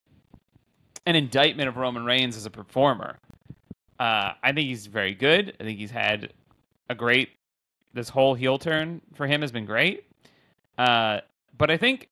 [1.07, 3.19] an indictment of Roman Reigns as a performer.
[3.99, 5.57] Uh, I think he's very good.
[5.61, 6.33] I think he's had
[6.89, 7.31] a great.
[7.93, 10.05] This whole heel turn for him has been great.
[10.77, 11.21] Uh,
[11.57, 12.09] but I think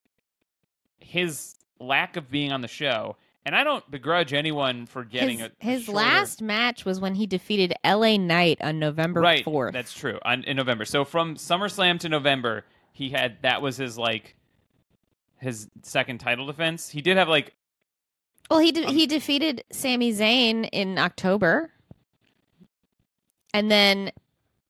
[1.01, 5.49] his lack of being on the show, and I don't begrudge anyone for getting his
[5.49, 8.17] a, a his shorter- last match was when he defeated L.A.
[8.17, 9.43] Knight on November right.
[9.43, 9.73] fourth.
[9.73, 10.19] That's true.
[10.25, 10.85] On, in November.
[10.85, 14.37] So from SummerSlam to November, he had that was his like
[15.39, 16.89] his second title defense.
[16.89, 17.53] He did have like
[18.51, 21.71] Well, he de- Um, he defeated Sami Zayn in October,
[23.55, 24.11] and then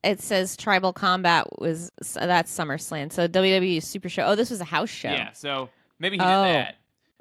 [0.02, 3.12] it says Tribal Combat was so that's SummerSlam.
[3.12, 4.24] So WWE Super Show.
[4.24, 5.10] Oh, this was a house show.
[5.10, 5.32] yeah.
[5.32, 6.44] So maybe he Oh.
[6.44, 6.76] did that.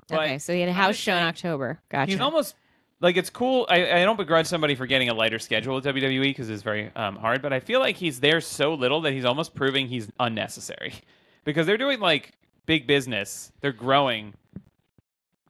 [0.08, 1.80] But okay, so he had a house show in October.
[1.90, 2.12] Gotcha.
[2.12, 2.56] He's almost
[3.00, 3.66] like it's cool.
[3.70, 6.92] I, I don't begrudge somebody for getting a lighter schedule with WWE because it's very
[6.96, 7.42] um, hard.
[7.42, 10.94] But I feel like he's there so little that he's almost proving he's unnecessary
[11.46, 12.34] because they're doing like
[12.66, 13.52] big business.
[13.62, 14.34] They're growing.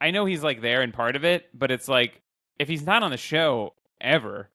[0.02, 2.20] I know he's like there and part of it, but it's like
[2.58, 4.48] if he's not on the show ever,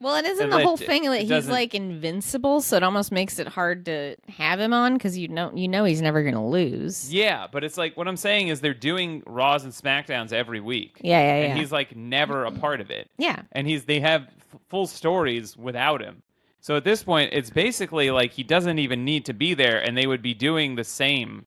[0.00, 2.60] well, and isn't the it- whole thing that it he's like invincible?
[2.60, 5.84] So it almost makes it hard to have him on because you know you know
[5.84, 7.12] he's never going to lose.
[7.12, 7.46] yeah.
[7.50, 11.18] But it's like what I'm saying is they're doing Raws and Smackdowns every week, yeah,
[11.20, 11.26] yeah.
[11.40, 11.46] yeah.
[11.50, 13.08] and he's like never a part of it.
[13.18, 13.42] yeah.
[13.52, 16.22] and he's they have f- full stories without him.
[16.60, 19.96] So at this point, it's basically like he doesn't even need to be there, and
[19.96, 21.46] they would be doing the same.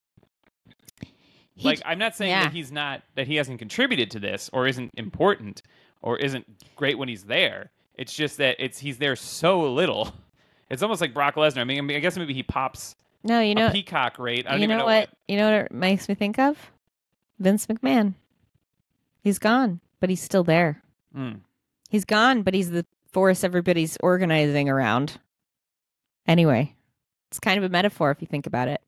[1.58, 2.44] He- like I'm not saying yeah.
[2.44, 5.62] that he's not that he hasn't contributed to this or isn't important
[6.02, 7.72] or isn't great when he's there.
[7.96, 10.14] It's just that it's he's there so little.
[10.70, 11.60] It's almost like Brock Lesnar.
[11.60, 14.46] I mean, I, mean, I guess maybe he pops no, you know peacock rate.
[14.46, 15.10] I don't you even know, know what?
[15.28, 16.58] You know what it makes me think of?
[17.40, 18.14] Vince McMahon.
[19.22, 20.82] He's gone, but he's still there.
[21.16, 21.40] Mm.
[21.90, 25.20] He's gone, but he's the force everybody's organizing around.
[26.28, 26.76] Anyway,
[27.30, 28.82] it's kind of a metaphor if you think about it.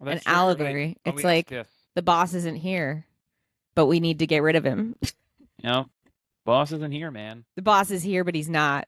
[0.00, 0.32] Well, An true.
[0.32, 0.96] Allegory.
[1.04, 3.06] It's like- gets- The boss isn't here,
[3.74, 4.96] but we need to get rid of him.
[5.02, 5.08] you
[5.70, 5.86] know,
[6.44, 7.44] Boss isn't here, man.
[7.56, 8.86] The boss is here, but he's not.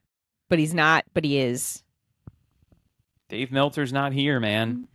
[0.49, 1.05] But he's not.
[1.13, 1.81] But he is.
[3.29, 4.87] Dave Meltzer's not here, man.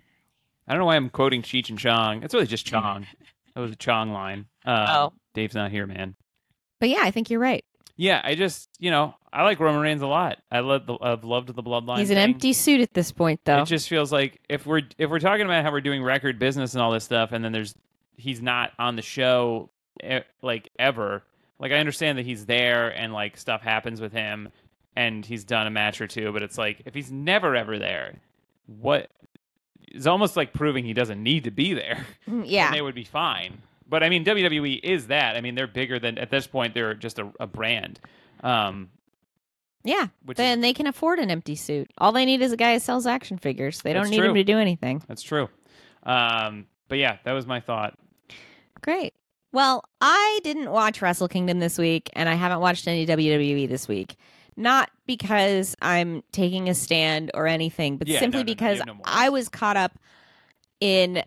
[0.67, 2.23] I don't know why I'm quoting Cheech and Chong.
[2.23, 3.07] It's really just Chong.
[3.55, 4.47] That was a Chong line.
[4.65, 5.13] Uh, Oh.
[5.35, 6.15] Dave's not here, man.
[6.81, 7.63] But yeah, I think you're right.
[7.99, 10.39] Yeah, I just you know I like Roman Reigns a lot.
[10.51, 11.99] I love the I've loved the bloodline.
[11.99, 12.33] he's an thing.
[12.33, 13.61] empty suit at this point, though.
[13.61, 16.73] It just feels like if we're if we're talking about how we're doing record business
[16.73, 17.75] and all this stuff, and then there's
[18.17, 19.71] he's not on the show
[20.43, 21.23] like ever.
[21.59, 24.49] Like I understand that he's there and like stuff happens with him,
[24.97, 28.15] and he's done a match or two, but it's like if he's never ever there,
[28.67, 29.09] what?
[29.89, 32.07] It's almost like proving he doesn't need to be there.
[32.29, 32.67] Mm, yeah.
[32.67, 33.63] and they would be fine.
[33.89, 35.37] But I mean, WWE is that.
[35.37, 36.73] I mean, they're bigger than at this point.
[36.73, 38.01] They're just a, a brand.
[38.43, 38.89] Um,
[39.85, 40.07] yeah.
[40.25, 41.91] which Then is, they can afford an empty suit.
[41.99, 43.83] All they need is a guy who sells action figures.
[43.83, 45.03] They don't need him to do anything.
[45.07, 45.49] that's true.
[46.05, 47.99] Um, but yeah, that was my thought.
[48.83, 49.15] Great.
[49.51, 53.89] Well, I didn't watch Wrestle Kingdom this week, and I haven't watched any WWE this
[53.89, 54.17] week.
[54.59, 58.97] Not because I'm taking a stand or anything, but Yeah, simply no, no, because no.
[59.07, 59.99] I was caught up
[60.81, 61.23] in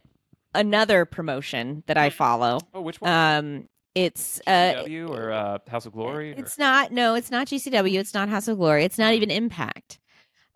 [0.54, 2.60] another promotion that I follow.
[2.76, 3.12] Oh, which one?
[3.12, 4.52] Um, it's uh,
[4.86, 6.34] GCW or uh, House of Glory?
[6.34, 6.92] or- It's not.
[6.92, 8.00] No, it's not GCW.
[8.00, 8.84] It's not House of Glory.
[8.84, 9.98] It's not even Impact.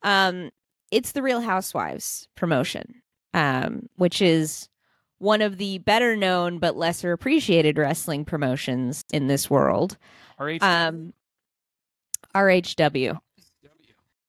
[0.03, 0.51] Um,
[0.91, 3.01] it's the Real Housewives promotion,
[3.33, 4.69] um, which is
[5.19, 9.97] one of the better known but lesser appreciated wrestling promotions in this world.
[10.39, 10.57] RH?
[10.61, 11.13] Um,
[12.35, 13.19] RHW,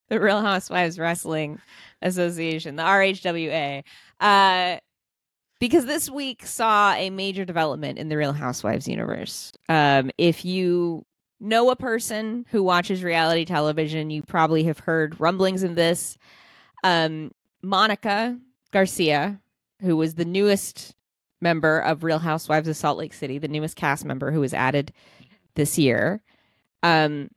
[0.09, 1.59] the Real Housewives Wrestling
[2.01, 3.83] Association, the RHWA.
[4.19, 4.77] Uh,
[5.59, 9.51] because this week saw a major development in the Real Housewives universe.
[9.69, 11.05] Um, if you
[11.39, 16.17] know a person who watches reality television, you probably have heard rumblings of this.
[16.83, 18.39] Um, Monica
[18.71, 19.39] Garcia,
[19.81, 20.93] who was the newest
[21.41, 24.91] member of Real Housewives of Salt Lake City, the newest cast member who was added
[25.55, 26.21] this year.
[26.83, 27.29] Um,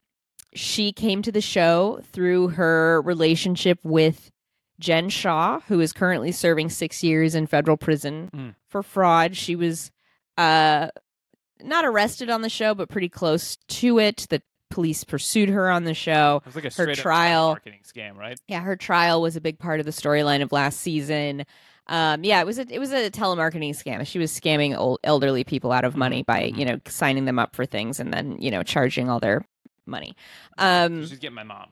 [0.55, 4.31] she came to the show through her relationship with
[4.79, 8.55] Jen Shah, who is currently serving six years in federal prison Mm.
[8.69, 9.37] for fraud.
[9.37, 9.91] She was
[10.37, 10.89] uh,
[11.63, 14.27] not arrested on the show, but pretty close to it.
[14.31, 16.41] The police pursued her on the show.
[16.45, 18.39] it was like a up trial- marketing scam, right?
[18.49, 21.45] Yeah, her trial was a big part of the storyline of last season.
[21.87, 24.07] Um, yeah, it was a it was a telemarketing scam.
[24.07, 26.59] She was scamming old, elderly people out of money by mhm.
[26.59, 29.47] you know signing them up for things and then you know charging all their
[29.87, 30.17] money.
[30.59, 31.69] Um, She's getting my mom.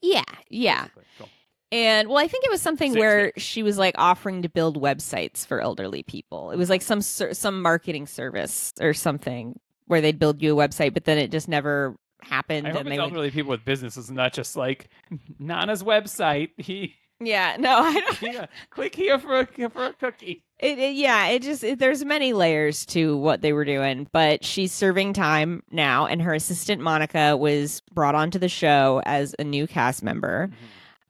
[0.00, 0.88] yeah, yeah.
[1.18, 1.28] Cool.
[1.70, 4.80] And well, I think it was something Six, where she was like offering to build
[4.80, 6.50] websites for elderly people.
[6.50, 10.94] It was like some some marketing service or something where they'd build you a website,
[10.94, 12.66] but then it just never happened.
[12.66, 14.88] I hope and it's they would, elderly people with businesses, not just like
[15.38, 16.50] Nana's website.
[16.58, 18.22] He, yeah, no, I don't.
[18.22, 20.42] yeah, click here for a for a cookie.
[20.58, 24.44] It, it- yeah, it just it, there's many layers to what they were doing, but
[24.44, 29.44] she's serving time now, and her assistant Monica was brought onto the show as a
[29.44, 30.50] new cast member,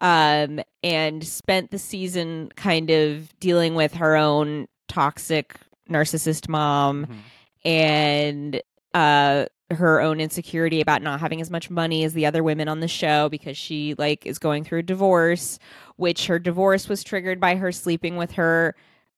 [0.00, 5.56] um, and spent the season kind of dealing with her own toxic
[5.90, 7.16] narcissist mom Mhm.
[7.64, 8.62] and
[8.94, 12.80] uh her own insecurity about not having as much money as the other women on
[12.80, 15.58] the show because she like is going through a divorce
[15.96, 18.74] which her divorce was triggered by her sleeping with her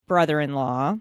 [0.08, 0.96] brother-in-law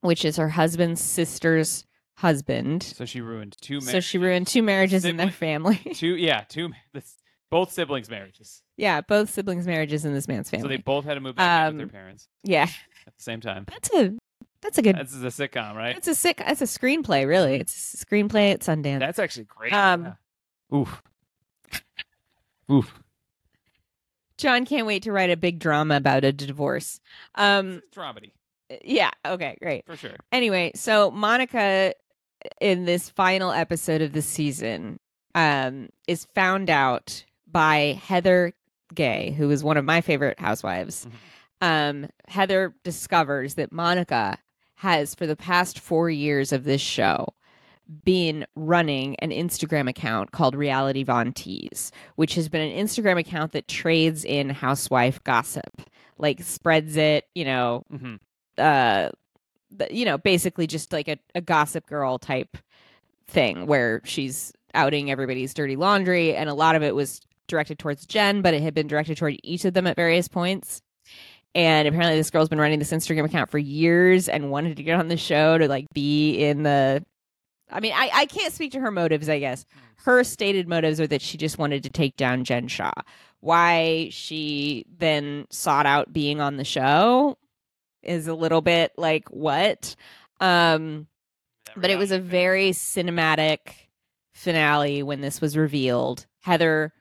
[0.00, 1.84] which is her husband's sister's
[2.16, 3.80] husband So she ruined two.
[3.80, 6.16] so she ruined two marriages in their family two.
[6.16, 6.70] Yeah, two.
[6.92, 7.16] This,
[7.50, 8.62] both siblings' marriages.
[8.76, 11.68] yeah both siblings marriages in this man's family So they both had to move back
[11.70, 12.68] in with Um, their parents yeah
[13.06, 13.66] at the same time.
[13.68, 14.14] that's a
[14.62, 15.96] that's a good This is a sitcom, right?
[15.96, 19.72] It's a sick that's a screenplay really it's a screenplay at sundance That's actually great.
[19.72, 20.04] Um,
[20.72, 20.76] Yeah.
[20.78, 21.02] Oof.
[22.70, 23.00] Oof.
[24.38, 27.00] john can't wait to write a big drama about a divorce
[27.34, 28.30] um It's dramedy
[28.84, 29.10] Yeah.
[29.26, 29.58] Okay.
[29.60, 29.84] Great.
[29.86, 30.16] for sure.
[30.30, 31.92] Anyway, so Monica
[32.60, 34.98] in this final episode of the season
[35.34, 38.54] um, is found out by Heather
[38.94, 41.06] Gay, who is one of my favorite housewives.
[41.06, 41.12] Mhm.
[42.04, 44.38] Um, Heather discovers that Monica
[44.82, 47.28] has, for the past four years of this show,
[48.04, 53.52] been running an Instagram account called Reality Von Tease, which has been an Instagram account
[53.52, 55.82] that trades in housewife gossip,
[56.18, 58.16] like spreads it, you know, hmm
[58.58, 59.08] uh
[59.90, 62.58] you know basically just like a, a gossip girl type
[63.26, 68.04] thing where she's outing everybody's dirty laundry and a lot of it was directed towards
[68.04, 70.82] jen but it had been directed toward each of them at various points
[71.54, 74.98] and apparently this girl's been running this instagram account for years and wanted to get
[74.98, 77.04] on the show to like be in the
[77.70, 79.64] i mean i, I can't speak to her motives i guess.
[80.04, 82.92] Her stated motives are that she just wanted to take down jen shah.
[83.40, 87.38] Why she then sought out being on the show
[88.02, 89.94] is a little bit like what?
[90.40, 91.06] Um
[91.76, 93.58] but it was a very cinematic
[94.34, 96.26] finale when this was revealed.
[96.40, 96.92] Heather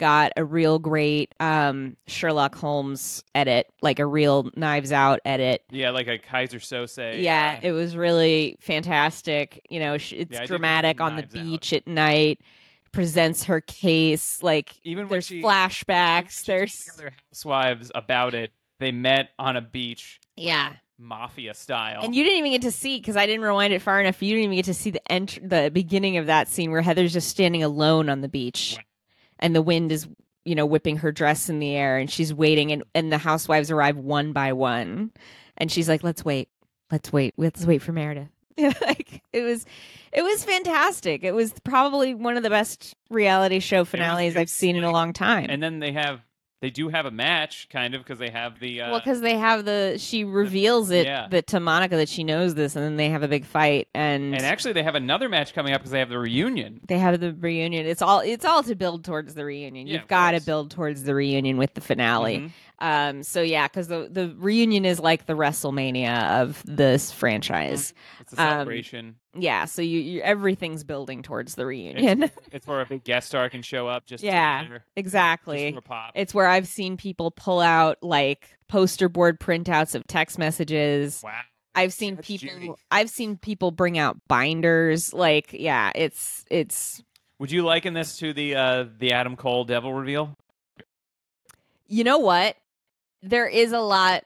[0.00, 5.62] got a real great um, Sherlock Holmes edit, like a real Knives Out edit.
[5.70, 7.22] Yeah, like a Keyser Söze.
[7.22, 9.64] Yeah, uh, it was really fantastic.
[9.70, 11.44] You know, it's Yeah, dramatic on the Knives Out.
[11.44, 12.40] beach at night.
[12.92, 16.44] Presents her case like even there's she flashbacks.
[16.44, 18.50] There's other housewives about it.
[18.80, 22.00] They met on a beach, yeah, mafia style.
[22.02, 24.20] and you didn't even get to see because I didn't rewind it far enough.
[24.20, 27.12] You didn't even get to see the ent- the beginning of that scene where Heather's
[27.12, 28.82] just standing alone on the beach, Wow.
[29.40, 30.06] And the wind is
[30.44, 33.70] you know whipping her dress in the air, and she's waiting, and and the housewives
[33.70, 35.10] arrive one by one,
[35.56, 36.48] and she's like, "Let's wait,
[36.90, 39.64] let's wait, let's wait for Meredith." like it was,
[40.12, 41.24] it was fantastic.
[41.24, 44.84] It was probably one of the best reality show finales it I've was seen in
[44.84, 45.46] a long time.
[45.48, 46.20] and then they have
[46.60, 49.36] they do have a match, kind of, because they have the uh, well, because they
[49.38, 51.26] have the she reveals it Yeah.
[51.30, 54.34] that to Monica that she knows this, and then they have a big fight, and,
[54.34, 56.80] and actually they have another match coming up because they have the reunion.
[56.86, 57.86] they have the reunion.
[57.86, 59.86] It's all it's all to build towards the reunion.
[59.86, 62.38] Yeah, You've got to build towards the reunion with the finale.
[62.38, 62.50] Mhm.
[62.80, 67.92] Um, so yeah, because the the reunion is like the WrestleMania of this franchise.
[68.20, 69.16] It's a Um, celebration.
[69.38, 72.30] Yeah, so you, you everything's building towards the reunion.
[72.52, 74.06] it's where a big guest star can show up.
[74.06, 75.78] Just to Yeah, just exactly.
[75.84, 76.12] pop.
[76.14, 81.20] It's where I've seen people pull out like poster board printouts of text messages.
[81.22, 81.32] wow.
[81.74, 82.72] I've seen That's people Judy.
[82.90, 85.14] I've seen people bring out binders.
[85.14, 87.00] Like, yeah, it's it's
[87.38, 90.36] Would you liken this to the uh, the Adam Cole Devil reveal?
[91.86, 92.56] you know what?
[93.22, 94.24] There is a lot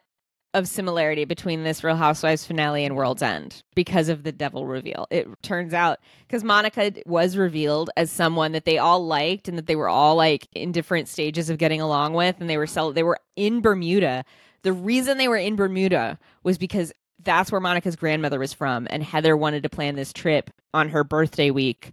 [0.53, 5.09] of similarity between this Real Housewives finale and World's End because of the devil reveal.
[5.11, 9.67] It turns out because Monica was revealed as someone that they all liked and that
[9.67, 12.93] they were all like in different stages of getting along with, and they were sell-
[12.93, 14.25] they were in Bermuda.
[14.63, 16.93] The reason they were in Bermuda was because
[17.25, 21.03] that's where Monica's grandmother was from, and Heather wanted to plan this trip on her
[21.03, 21.93] birthday week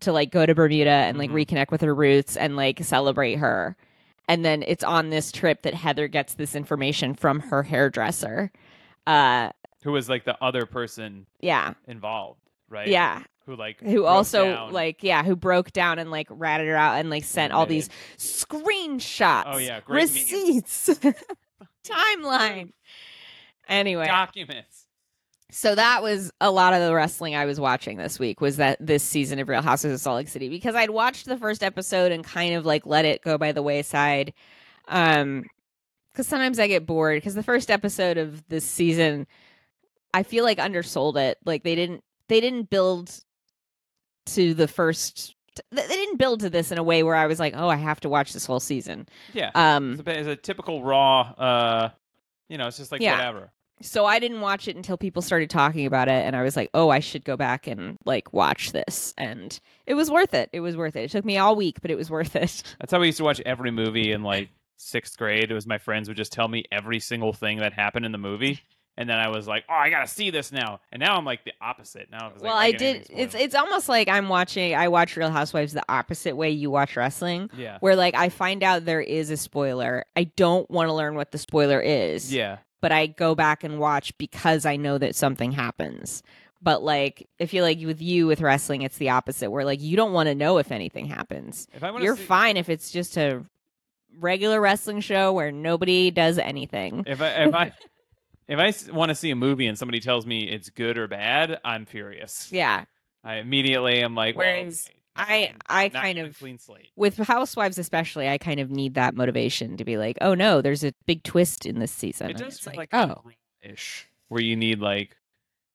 [0.00, 1.46] to like go to Bermuda and like Mhm.
[1.46, 3.76] reconnect with her roots and like celebrate her.
[4.32, 8.50] And then it's on this trip that Heather gets this information from her hairdresser.
[9.06, 9.50] Uh
[9.82, 11.74] Who was like the other person yeah.
[11.86, 12.40] involved,
[12.70, 12.88] right?
[12.88, 13.24] Yeah.
[13.44, 14.72] Who like Who also down.
[14.72, 17.90] like yeah, who broke down and like ratted her out and like sent all these
[18.16, 19.42] screenshots.
[19.46, 20.88] Oh, yeah, receipts.
[21.84, 22.72] Timeline.
[23.68, 24.81] Anyway, documents.
[25.54, 28.78] So that was a lot of the wrestling I was watching this week was that
[28.80, 32.10] this season of Real Houses of Salt Lake City because I'd watched the first episode
[32.10, 34.32] and kind of like let it go by the wayside.
[34.88, 35.44] Um
[36.14, 39.26] cuz sometimes I get bored because the first episode of this season
[40.14, 41.38] I feel like undersold it.
[41.44, 43.10] Like they didn't they didn't build
[44.26, 45.34] to the first
[45.70, 48.00] they didn't build to this in a way where I was like, "Oh, I have
[48.00, 49.50] to watch this whole season." Yeah.
[49.54, 51.20] Um it's, a, it's a typical raw.
[51.20, 51.90] uh
[52.48, 53.16] You know, it's just like Yeah.
[53.16, 53.52] whatever.
[53.82, 56.70] So I didn't watch it until people started talking about it, and I was like,
[56.74, 60.48] "Oh, I should go back and like watch this." And it was worth it.
[60.52, 61.04] It was worth it.
[61.04, 62.62] It took me all week, but it was worth it.
[62.80, 65.50] That's how we used to watch every movie in like sixth grade.
[65.50, 68.18] It was my friends would just tell me every single thing that happened in the
[68.18, 68.60] movie.
[68.98, 71.44] And then I was like, "Oh, I gotta see this now." And now I'm like
[71.46, 72.08] the opposite.
[72.10, 73.06] Now it's like, well, I I did.
[73.08, 74.74] It's it's almost like I'm watching.
[74.74, 78.62] I watch Real Housewives the opposite way you watch wrestling, yeah, where like I find
[78.62, 80.04] out there is a spoiler.
[80.14, 82.34] I don't want to learn what the spoiler is.
[82.34, 82.58] yeah.
[82.82, 86.22] But I go back and watch because I know that something happens.
[86.60, 89.96] But like, I feel like with you with wrestling, it's the opposite, where like you
[89.96, 91.66] don't want to know if anything happens.
[91.72, 93.44] If I You're see, fine if it's just a
[94.18, 97.04] regular wrestling show where nobody does anything.
[97.06, 97.72] If I if I
[98.48, 101.58] if I want to see a movie and somebody tells me it's good or bad,
[101.64, 102.48] I'm furious.
[102.52, 102.84] Yeah.
[103.24, 106.90] I immediately am like, well, Whereas okay, I I kind of clean slate.
[106.96, 110.84] with housewives especially, I kind of need that motivation to be like, oh no, there's
[110.84, 112.30] a big twist in this season.
[112.30, 113.22] It does it's feel like, like oh
[113.62, 115.16] ish, where you need like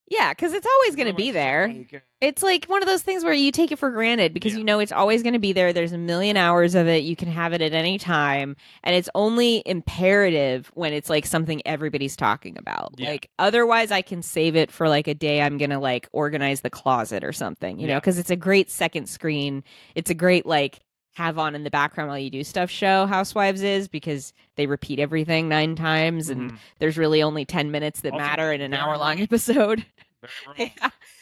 [0.09, 1.67] yeah, because it's always going to oh, be there.
[1.67, 4.59] like, It's like one of those things where you take it for granted because Yeah.
[4.59, 5.73] you know it's always going to be there.
[5.73, 7.03] There's a million hours of it.
[7.03, 8.55] You can have it at any time.
[8.83, 12.93] And it's only imperative when it's like something everybody's talking about.
[12.97, 13.09] Yeah.
[13.09, 16.61] Like otherwise, I can save it for like a day I'm going to like organize
[16.61, 19.63] the closet or something, you know, because it's a great second screen.
[19.95, 20.79] It's a great like
[21.15, 24.99] have on in the background while you do stuff show Housewives is because they repeat
[24.99, 28.75] everything nine times and mhm, there's really only 10 minutes that Also, matter in an
[28.75, 29.83] hour long episode.
[30.57, 30.69] Yeah.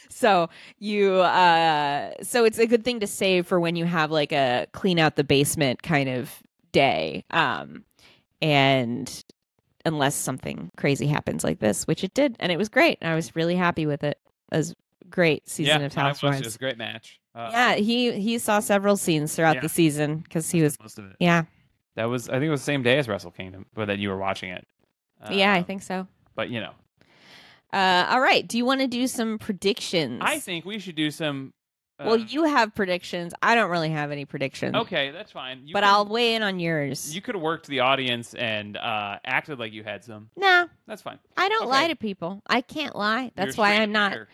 [0.08, 4.32] So you uh so it's a good thing to save for when you have like
[4.32, 6.32] a clean out the basement kind of
[6.72, 7.24] day.
[7.30, 7.84] Um
[8.40, 9.24] and
[9.84, 12.98] unless something crazy happens like this, which it did, and it was great.
[13.00, 14.18] and I was really happy with it.
[14.52, 14.74] It was
[15.10, 16.26] great season yeah, of watched it.
[16.26, 16.56] Was Housewives.
[16.56, 17.20] a great match.
[17.34, 19.60] Uh, Yeah, he he saw several scenes throughout Yeah.
[19.62, 21.16] the season because he was most of it.
[21.20, 21.44] yeah
[21.96, 24.08] That was I think it was the same day as Wrestle Kingdom, but that you
[24.08, 24.66] were watching it.
[25.30, 26.06] yeah I Um, think so.
[26.34, 26.72] But you know,
[27.76, 30.22] Uh, all right, do you want to do some predictions?
[30.24, 31.52] I think we should do some
[31.98, 33.32] well, uh, you have predictions.
[33.42, 34.74] I don't really have any predictions.
[34.74, 35.62] Okay, that's fine.
[35.66, 37.14] You but can- I'll weigh in on yours.
[37.14, 40.30] You could have worked the audience and uh, acted like you had some.
[40.36, 41.18] no, That's fine.
[41.36, 42.42] I don't lie to people.
[42.46, 43.22] I can't lie.
[43.22, 44.12] You're That's why I'm not.
[44.12, 44.28] shooter.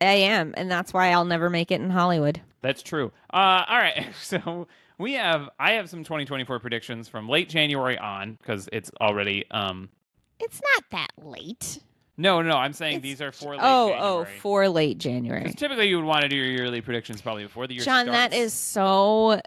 [0.00, 2.40] I am, and that's why I'll never make it in Hollywood.
[2.60, 3.12] That's true.
[3.32, 4.06] Uh, all right.
[4.20, 4.66] So
[4.98, 9.88] we have I have some 2024 predictions from late January on because it's already um
[10.40, 11.78] It's not that late.
[12.22, 14.32] No no I'm saying It's these are for late oh, oh January.
[14.36, 15.52] oh, for late 'Cause January.
[15.52, 18.32] typically you would want to do your yearly predictions probably before the year John, that
[18.32, 18.36] starts.
[18.36, 19.40] is so.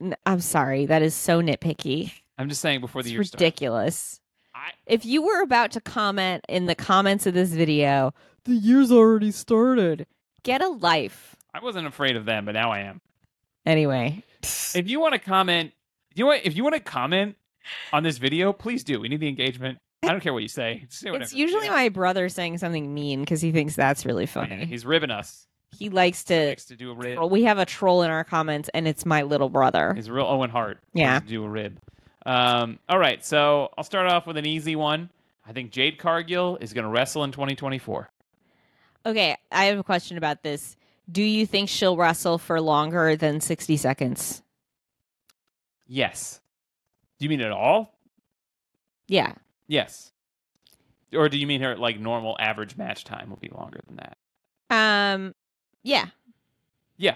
[0.00, 0.86] n- I'm sorry.
[0.86, 2.12] That is so nitpicky.
[2.38, 3.40] I'm just saying before the It's year starts.
[3.40, 4.20] ridiculous.
[4.54, 8.12] I, If you were about to comment in the comments of this video,
[8.44, 10.06] the year's already started.
[10.42, 11.36] Get a life.
[11.54, 13.00] I wasn't afraid of them, but now I am.
[13.64, 14.24] Anyway,
[14.74, 15.72] If you want to comment,
[16.14, 16.44] you know what?
[16.44, 17.36] If you want to comment
[17.92, 18.98] on this video, please do.
[19.00, 19.78] We need the engagement.
[20.02, 20.84] I don't care what you say.
[20.88, 24.56] Say it's usually my brother saying something mean because he thinks that's really Oh, funny.
[24.58, 25.46] yeah, He's ribbing us.
[25.76, 26.46] he likes He to.
[26.48, 27.30] likes to do a rib.
[27.30, 29.94] We have a troll in our comments, and it's my little brother.
[29.94, 30.78] He's a real Owen Hart.
[30.92, 31.14] Yeah.
[31.14, 31.78] Likes to do a rib.
[32.26, 35.10] Um, all right, so I'll start off with an easy one.
[35.46, 38.08] I think Jade Cargill is going to wrestle in 2024.
[39.06, 40.76] Okay, I have a question about this.
[41.10, 44.40] Do you think she'll wrestle for longer than 60 seconds?
[45.88, 46.40] Yes.
[47.18, 47.92] Do you mean at all?
[49.08, 49.32] Yeah.
[49.72, 50.12] Yes.
[51.14, 54.16] Or do you mean her like normal average match time will be longer than that?
[54.70, 55.34] Um.
[55.82, 56.06] Yeah.
[56.98, 57.14] Yeah.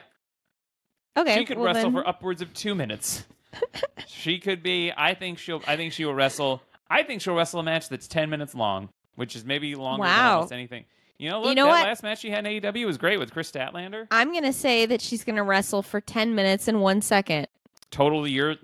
[1.19, 1.35] Okay.
[1.37, 3.27] she could well wrestle then- for upwards of two minutes.
[4.07, 4.91] she could be.
[4.97, 5.63] I think she'll.
[5.67, 6.63] I think she will wrestle.
[6.89, 10.19] I think she'll wrestle a match that's ten minutes long, which is maybe longer than
[10.19, 10.87] almost anything.
[11.19, 11.87] You know, look, You know that what?
[11.89, 14.07] last match she had in AEW was great with Kris Statlander.
[14.11, 17.49] I'm gonna say that she's gonna wrestle for 10 minutes and one second.
[17.91, 18.57] Total year,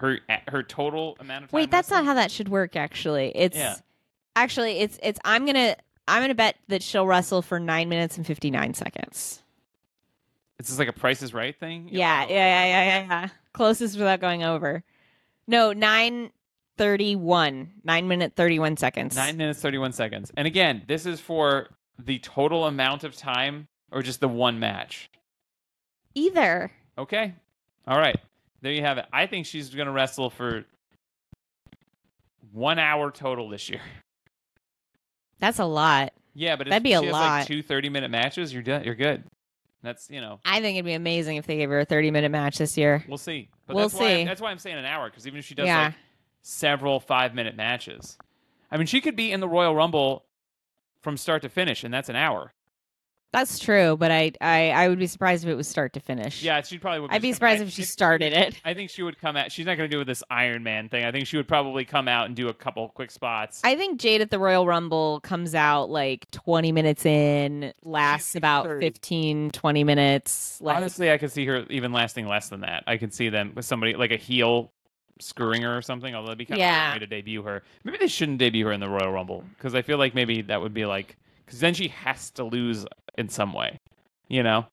[0.00, 1.56] her her total amount of time.
[1.58, 2.74] Wait, that's not how that should work.
[2.74, 3.76] Actually, it's Yeah.
[4.34, 5.20] actually it's it's.
[5.24, 5.76] I'm gonna
[6.08, 9.42] I'm gonna bet that she'll wrestle for nine minutes and 59 seconds.
[10.58, 11.88] It's just like a Price is Right thing.
[11.90, 12.30] Yeah, know?
[12.34, 13.28] yeah, yeah, yeah, yeah, yeah.
[13.52, 14.82] Closest without going over.
[15.46, 16.30] No, nine
[16.76, 17.72] thirty-one.
[17.84, 19.16] Nine minute thirty-one seconds.
[19.16, 20.32] Nine minutes thirty-one seconds.
[20.36, 25.10] And again, this is for the total amount of time, or just the one match.
[26.14, 26.70] Either.
[26.98, 27.34] Okay.
[27.86, 28.16] All right.
[28.62, 29.06] There you have it.
[29.12, 30.64] I think she's going to wrestle for
[32.52, 33.80] one hour total this year.
[35.38, 36.12] That's a lot.
[36.34, 37.12] Yeah, but That'd be a lot.
[37.40, 38.84] like two 30 minute matches, you're done.
[38.84, 39.24] You're good.
[39.82, 42.58] That's, you know, I think it'd be amazing if they gave her a thirty-minute match
[42.58, 43.02] this year.
[43.08, 43.48] we'll see.
[43.66, 44.24] But We'll that's Why see.
[44.24, 45.84] that's why I'm saying an hour, because even if she does Yeah.
[45.86, 45.94] like
[46.42, 48.18] several five minute matches,
[48.70, 50.26] I mean, she could be in the Royal Rumble
[51.02, 52.52] from start to finish, and that's an hour.
[53.32, 56.42] That's true, but I, I, I would be surprised if it was start to finish.
[56.42, 57.12] Yeah, she probably would.
[57.12, 58.60] I'd be surprised I- if she started it.
[58.64, 59.52] I think she would come out.
[59.52, 61.04] She's not going to do it with this Iron Man thing.
[61.04, 63.60] I think she would probably come out and do a couple quick spots.
[63.62, 68.64] I think Jade at the Royal Rumble comes out like 20 minutes in, lasts about
[68.66, 68.84] 30.
[68.86, 70.60] 15, 20 minutes.
[70.60, 72.82] Like, Honestly, I could see her even lasting less than that.
[72.88, 74.72] I could see them with somebody like a heel
[75.20, 76.14] screwing her or something.
[76.16, 76.88] Although that'd be kind Yeah.
[76.88, 77.62] of way to debut her.
[77.84, 80.60] Maybe they shouldn't debut her in the Royal Rumble because I feel like maybe that
[80.60, 81.16] would be like
[81.50, 82.86] because then she has to lose
[83.18, 83.80] in some way,
[84.28, 84.66] you know.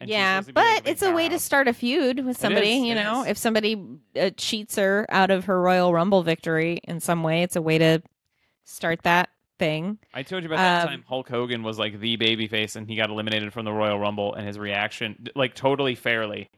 [0.00, 2.38] And yeah, supposed to be, like, but it's a way to start a feud with
[2.38, 2.78] somebody.
[2.78, 3.28] is, you know, is.
[3.28, 3.86] if somebody
[4.18, 7.76] uh, cheats her out of her Royal Rumble victory in some way, it's a way
[7.76, 8.02] to
[8.64, 9.28] start that
[9.58, 9.98] thing.
[10.14, 12.96] I told you about that Um, time Hulk Hogan was like the babyface and he
[12.96, 16.48] got eliminated from the Royal Rumble and his reaction like totally fairly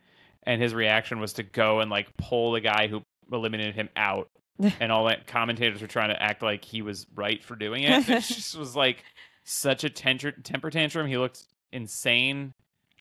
[0.45, 4.31] and his reaction was to go and like pull the guy who eliminated him out
[4.81, 8.09] and all that commentators were trying to act like he was right for doing it.
[8.09, 9.05] It just was like
[9.45, 11.07] such a temper temper tantrum.
[11.07, 11.43] He looked
[11.73, 12.55] insane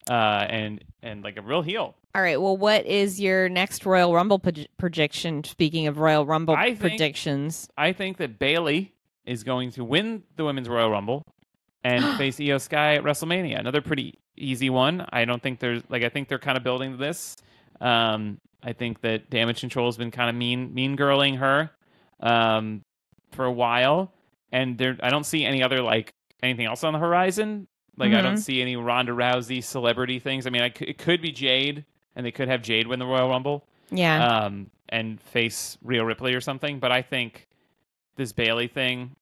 [0.10, 0.14] uh
[0.50, 1.96] and and like a real heel.
[2.14, 2.40] All right.
[2.42, 5.44] Well, what is your next Royal Rumble proj- projection?
[5.44, 8.94] Speaking of Royal Rumble I think- predictions, I think that Bayley
[9.26, 11.24] is going to win the Women's Royal Rumble
[11.84, 13.60] and face Io Sky at WrestleMania.
[13.60, 15.06] Another pretty easy one.
[15.12, 17.36] I don't think there's like I think they're kind of building this.
[17.82, 21.70] Um, I think that Damage Control has been kind of mean mean girling her
[22.20, 22.84] um,
[23.32, 24.12] for a while,
[24.52, 27.68] and there I don't see any other like anything else on the horizon.
[27.98, 28.40] Like I don't Mhm.
[28.40, 30.46] see any Ronda Rousey celebrity things.
[30.46, 33.06] I mean, I c- it could be Jade, and they could have Jade win the
[33.06, 34.26] Royal Rumble yeah.
[34.46, 36.80] um, and face Rhea Ripley or something.
[36.80, 37.48] But I think
[38.18, 39.16] this Bayley thing,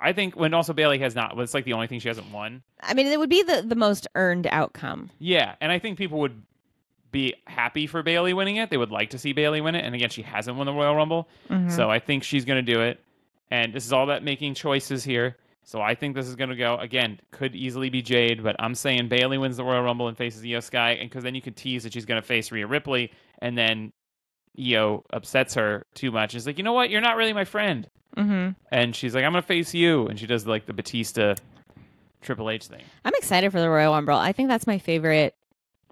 [0.00, 2.62] I think when also Bayley has not, it's like the only thing she hasn't won.
[2.80, 5.10] I mean, it would be the the most earned outcome.
[5.18, 6.40] Yeah, and I think people would
[7.10, 8.70] be happy for Bayley winning it.
[8.70, 9.84] They would like to see Bayley win it.
[9.84, 11.70] And again, she hasn't won the Royal Rumble, Mhm.
[11.70, 13.02] so I think she's going to do it.
[13.50, 15.36] And this is all about making choices here.
[15.64, 17.20] So I think this is going to go again.
[17.30, 20.60] Could easily be Jade, but I'm saying Bayley wins the Royal Rumble and faces Io
[20.60, 23.56] Sky, and because then you can tease that she's going to face Rhea Ripley, and
[23.56, 23.92] then
[24.58, 26.34] Io upsets her too much.
[26.34, 26.90] It's like, you know what?
[26.90, 27.88] You're not really my friend.
[28.16, 28.56] Mhm.
[28.72, 31.34] And she's like, I'm going to face you, and she does like the Batista
[32.22, 32.82] Triple H thing.
[33.04, 34.14] I'm excited for the Royal Rumble.
[34.14, 35.34] I think that's my favorite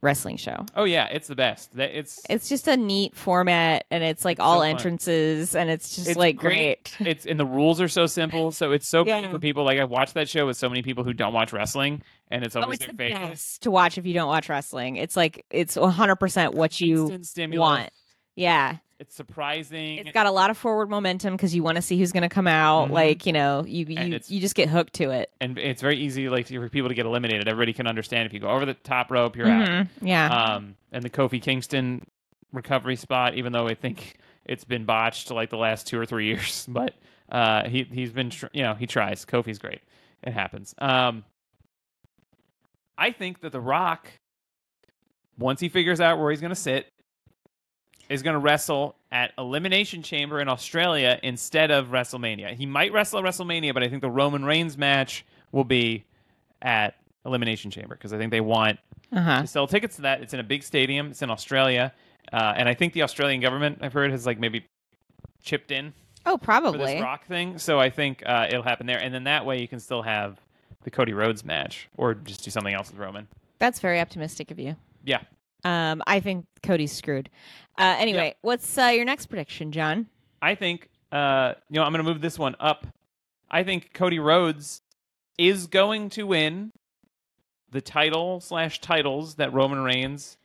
[0.02, 0.64] wrestling show.
[0.74, 1.72] Oh yeah, it's the best.
[1.76, 4.70] That it's It's just a neat format, and it's like It's all so fun.
[4.70, 6.94] entrances, and it's just It's like great.
[6.98, 7.08] great.
[7.08, 9.20] it's and the rules are so simple, so it's so Yeah.
[9.20, 9.64] great for people.
[9.64, 12.56] Like I watched that show with so many people who don't watch wrestling, and it's
[12.56, 13.28] Oh, always it's their the favorite.
[13.30, 14.96] best to watch if you don't watch wrestling.
[14.96, 17.60] It's like it's 100 percent what you Instant stimulus.
[17.60, 17.90] want.
[18.34, 19.98] Yeah, It's surprising.
[19.98, 22.30] it's got a lot of forward momentum because you want to see who's going to
[22.30, 22.88] come out.
[22.88, 22.92] Mhm.
[22.92, 25.30] Like you know, you you, you just get hooked to it.
[25.40, 27.46] and it's very easy like for people to get eliminated.
[27.46, 29.68] Everybody can understand if you go over the top rope, you're out.
[29.68, 29.88] Mhm.
[30.00, 32.06] Yeah, Um, and the Kofi Kingston
[32.52, 34.16] recovery spot, even though I think
[34.46, 36.94] it's been botched like the last two or three years, but
[37.30, 39.26] uh, he he's been tr- you know he tries.
[39.26, 39.80] Kofi's great.
[40.22, 40.74] It happens.
[40.78, 41.24] Um,
[42.96, 44.08] I think that The Rock,
[45.38, 46.86] once he figures out where he's going to sit,
[48.08, 52.54] is going to wrestle at Elimination Chamber in Australia instead of WrestleMania.
[52.54, 56.04] He might wrestle at WrestleMania, but I think the Roman Reigns match will be
[56.62, 56.94] at
[57.24, 58.78] Elimination Chamber because I think they want
[59.12, 59.40] uh huh.
[59.42, 60.20] to sell tickets to that.
[60.22, 61.08] It's in a big stadium.
[61.10, 61.92] It's in Australia,
[62.32, 64.64] uh, and I think the Australian government, I've heard, has like maybe
[65.42, 65.92] chipped in
[66.24, 66.94] Oh, probably.
[66.94, 67.56] this Rock thing.
[67.58, 70.40] So I think uh, it'll happen there, and then that way you can still have
[70.82, 73.28] the Cody Rhodes match, or just do something else with Roman.
[73.58, 74.76] That's very optimistic of you.
[75.04, 75.20] Yeah,
[75.64, 77.30] Um, I think Cody's screwed.
[77.78, 80.06] Uh, anyway, what's uh, your next prediction, John?
[80.40, 82.86] I think uh, you know I'm going to move this one up.
[83.50, 84.82] I think Cody Rhodes
[85.38, 86.72] is going to win
[87.70, 90.36] the title slash titles that Roman Reigns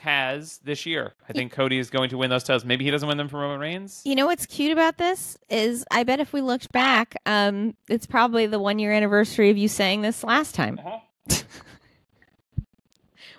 [0.00, 1.12] has this year.
[1.28, 2.64] I think Cody is going to win those titles.
[2.64, 4.02] Maybe he doesn't win them for Roman Reigns.
[4.04, 8.06] You know what's cute about this is I bet if we looked back, um, it's
[8.06, 10.80] probably the one year anniversary of you saying this last time.
[10.84, 10.98] Uh-huh.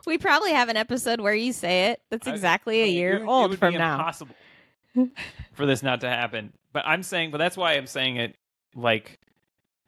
[0.05, 2.01] We probably have an episode where you say it.
[2.09, 3.95] That's I- exactly I a mean, year it would- it old would from be now.
[3.99, 4.35] Impossible
[5.53, 6.53] for this not to happen.
[6.73, 8.35] But I'm saying, but that's why I'm saying it
[8.75, 9.19] like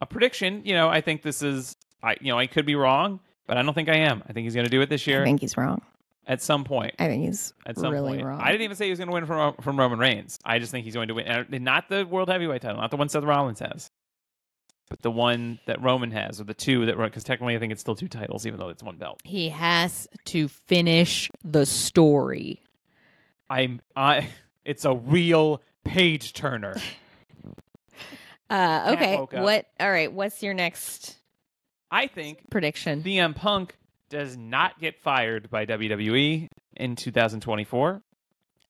[0.01, 0.61] a prediction.
[0.65, 3.61] You know, I think this is, I you know, I could be wrong, but I
[3.61, 4.23] don't think I am.
[4.27, 5.21] I think he's going to do it this year.
[5.21, 5.81] I think he's wrong.
[6.27, 6.93] at some point.
[6.99, 8.39] I think he's At some really point, wrong.
[8.41, 10.39] I didn't even say he was going to win from from Roman Reigns.
[10.45, 12.97] I just think he's going to win, and not the world heavyweight title, not the
[12.97, 13.89] one Seth Rollins has,
[14.89, 17.81] but the one that Roman has, or the two that because technically I think it's
[17.81, 19.21] still two titles, even though it's one belt.
[19.23, 22.61] He has to finish the story.
[23.49, 24.29] I'm I.
[24.65, 26.75] It's a real page turner.
[28.49, 29.41] Uh, okay.
[29.41, 29.65] What?
[29.79, 30.13] All right.
[30.13, 31.17] What's your next
[31.89, 33.01] I think prediction?
[33.01, 33.75] CM Punk
[34.09, 38.03] does not get fired by WWE in 2024.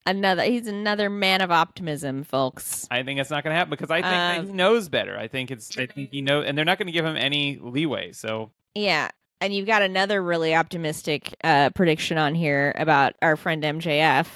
[0.05, 0.43] Another.
[0.43, 2.87] He's another man of optimism, folks.
[2.91, 5.17] I think it's not going to happen because I think that Um, he knows better.
[5.17, 7.57] I think it's I think he knows, and they're not going to give him any
[7.61, 8.11] leeway.
[8.11, 9.09] So Yeah.
[9.39, 14.27] And you've got another really optimistic uh, prediction on here about our friend MJF.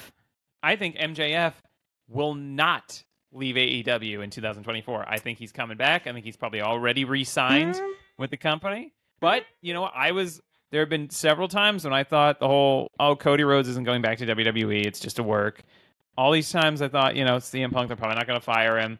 [0.62, 1.54] I think MJF
[2.08, 5.06] will not leave AEW in 2024.
[5.08, 6.06] I think he's coming back.
[6.06, 7.90] I think he's probably already re-signed Mm.
[8.18, 8.92] with the company.
[9.20, 10.40] But you know, I was
[10.70, 14.02] there have been several times when I thought the whole oh Cody Rhodes isn't going
[14.02, 14.84] back to WWE.
[14.84, 15.62] It's just a work.
[16.16, 18.78] All these times I thought you know CM Punk they're probably not going to fire
[18.78, 18.98] him.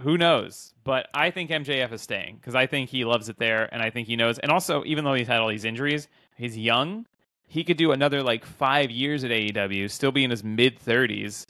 [0.00, 0.74] Who knows?
[0.84, 3.90] But I think MJF is staying because I think he loves it there, and I
[3.90, 4.38] think he knows.
[4.38, 7.06] And also, even though he's had all these injuries, he's young.
[7.46, 11.46] He could do another like five years at AEW, still be in his mid thirties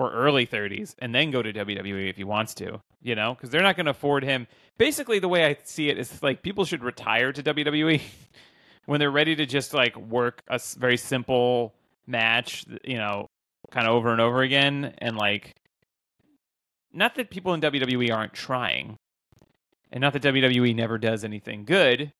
[0.00, 3.50] or early 30s and then go to WWE if he wants to, you know, because
[3.50, 4.46] they're not going to afford him.
[4.78, 8.00] Basically, the way I see it is like people should retire to WWE
[8.86, 11.74] when they're ready to just like work a very simple
[12.06, 13.26] match, you know,
[13.70, 14.94] kind of over and over again.
[14.98, 15.54] And like,
[16.92, 18.96] not that people in WWE aren't trying,
[19.92, 22.12] and not that WWE never does anything good,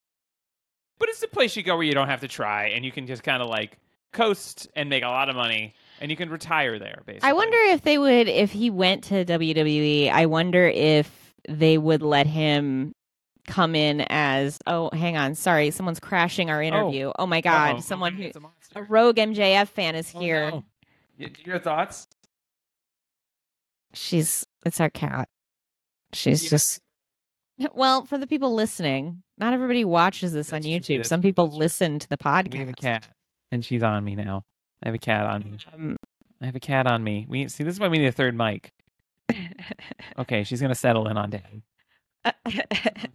[0.98, 3.06] but it's a place you go where you don't have to try and you can
[3.06, 3.78] just kind of like
[4.12, 7.56] coast and make a lot of money and you can retire there basically I wonder
[7.58, 12.92] if they would, if he went to WWE, I wonder if they would let him
[13.46, 16.66] come in as, oh, hang on, sorry, someone's crashing our oh.
[16.66, 17.12] interview.
[17.18, 17.80] Oh, my God, Uh-oh.
[17.80, 18.30] someone who,
[18.74, 20.50] a a rogue MJF fan is Oh, here.
[20.50, 20.64] no.
[21.44, 22.06] Your thoughts?
[23.92, 25.28] She's, it's our cat.
[26.12, 26.50] She's Yeah.
[26.50, 26.80] just,
[27.74, 31.06] well, for the people listening, not everybody watches this on That's true, YouTube.
[31.06, 32.52] Some people listen to the podcast.
[32.52, 33.08] We have a cat,
[33.50, 34.44] and she's on me now.
[34.82, 35.58] I have a cat on me.
[35.74, 35.96] Um,
[36.42, 37.26] I have a cat on me.
[37.28, 37.64] We see.
[37.64, 38.72] This is why we need a third mic.
[40.18, 41.62] Okay, she's gonna settle in on Dad.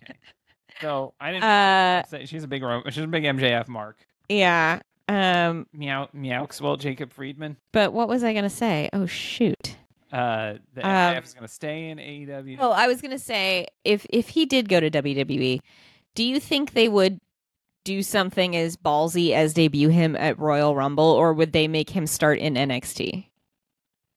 [0.82, 1.44] So I didn't.
[1.44, 2.62] uh, say she's a big.
[2.90, 3.98] She's a big MJF mark.
[4.30, 4.80] yeah.
[5.08, 6.10] Um, Meow
[6.60, 7.58] Well, Jacob Friedman.
[7.72, 8.90] but what was I going to say?
[8.92, 9.78] Oh, shoot.
[10.12, 12.58] Uh, the Um, MJF is gonna stay in AEW.
[12.60, 15.60] Oh, I was gonna say if if he did go to WWE,
[16.16, 17.20] do you think they would
[17.86, 22.06] do something as ballsy as debut him at Royal Rumble, or would they make him
[22.06, 23.28] start in NXT?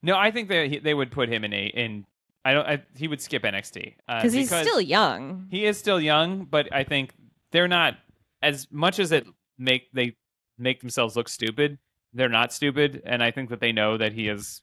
[0.02, 2.04] No, I think they they would put him in a in.
[2.44, 2.66] I don't.
[2.66, 5.46] I, he would skip NXT uh, Because he's still young.
[5.50, 7.12] He is still young, but I think
[7.52, 7.96] they're not
[8.42, 9.26] as much as it
[9.58, 10.16] make they
[10.56, 11.78] make themselves look stupid.
[12.14, 14.62] They're not stupid, and I think that they know that he is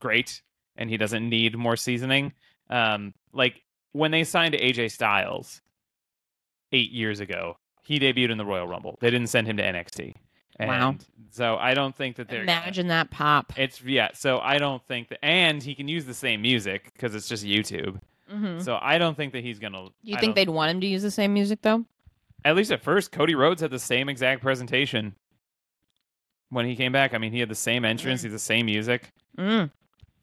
[0.00, 0.42] great
[0.76, 2.32] and he doesn't need more seasoning.
[2.68, 5.62] Um, like when they signed AJ Styles
[6.72, 7.56] eight years ago,
[7.86, 8.98] he debuted in the Royal Rumble.
[9.00, 10.14] They didn't send him to NXT.
[10.58, 10.96] And Wow.
[11.30, 13.52] So I don't think that they're Imagine that pop.
[13.56, 14.08] It's yeah.
[14.14, 17.44] So I don't think that, and he can use the same music because it's just
[17.44, 18.00] YouTube.
[18.28, 19.88] hmm So I don't think that he's gonna.
[20.02, 21.84] You I think they'd want him to use the same music though?
[22.44, 25.14] At least at first, Cody Rhodes had the same exact presentation
[26.50, 27.12] when he came back.
[27.12, 29.12] I mean, he had the same entrance, he had the same music.
[29.36, 29.70] Mm.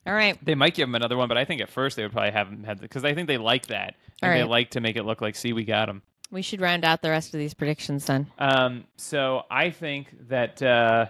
[0.05, 0.38] All right.
[0.43, 2.47] They might give him another one, but I think at first they would probably have
[2.47, 3.95] him had because I think they like that.
[4.22, 6.01] And they like to make it look like, see, we got him.
[6.34, 8.26] We should round out the rest of these predictions then.
[8.40, 11.06] Um, so I think that uh,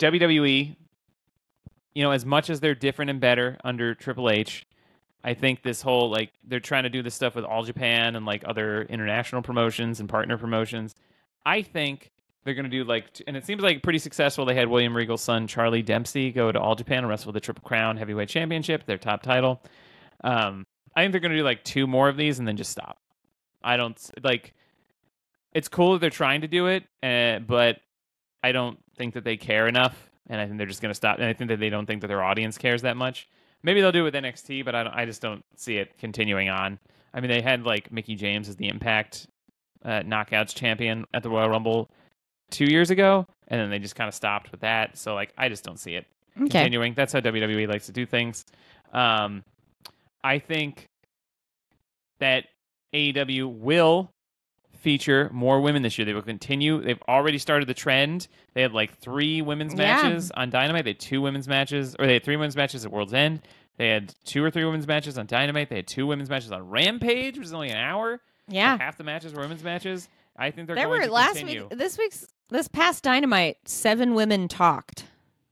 [0.00, 0.74] WWE,
[1.94, 4.66] you know, as much as they're different and better under Triple H,
[5.22, 8.26] I think this whole like they're trying to do this stuff with All Japan and
[8.26, 10.96] like other international promotions and partner promotions.
[11.46, 12.10] I think
[12.42, 14.44] they're going to do like, and it seems like pretty successful.
[14.46, 17.62] They had William Regal's son Charlie Dempsey go to All Japan and wrestle the Triple
[17.62, 19.62] Crown Heavyweight Championship, their top title.
[20.24, 20.66] Um,
[20.96, 22.98] I think they're going to do like two more of these and then just stop.
[23.62, 24.54] I don't like.
[25.52, 27.78] It's cool that they're trying to do it, uh, but
[28.42, 31.18] I don't think that they care enough, and I think they're just going to stop.
[31.18, 33.28] And I think that they don't think that their audience cares that much.
[33.62, 36.48] Maybe they'll do it with NXT, but I, don't, I just don't see it continuing
[36.50, 36.78] on.
[37.14, 39.28] I mean, they had like Mickie James as the Impact
[39.84, 41.88] uh, Knockouts champion at the Royal Rumble
[42.50, 44.98] two years ago, and then they just kind of stopped with that.
[44.98, 46.48] So like, I just don't see it Okay.
[46.48, 46.94] continuing.
[46.94, 48.44] That's how WWE likes to do things.
[48.92, 49.44] Um,
[50.24, 50.88] I think
[52.18, 52.44] that
[52.94, 54.10] AEW will
[54.78, 56.04] feature more women this year.
[56.04, 56.80] They will continue.
[56.82, 58.28] They've already started the trend.
[58.54, 60.02] They had like three women's Yeah.
[60.02, 60.84] matches on Dynamite.
[60.84, 63.40] They had two women's matches, or they had three women's matches at World's End.
[63.76, 65.68] They had two or three women's matches on Dynamite.
[65.68, 68.20] They had two women's matches on Rampage, which is only an hour.
[68.48, 68.72] Yeah.
[68.72, 70.08] Like, half the matches were women's matches.
[70.36, 71.66] I think they're There going were to last continue.
[71.68, 75.04] week, this week's, this past Dynamite, seven women talked,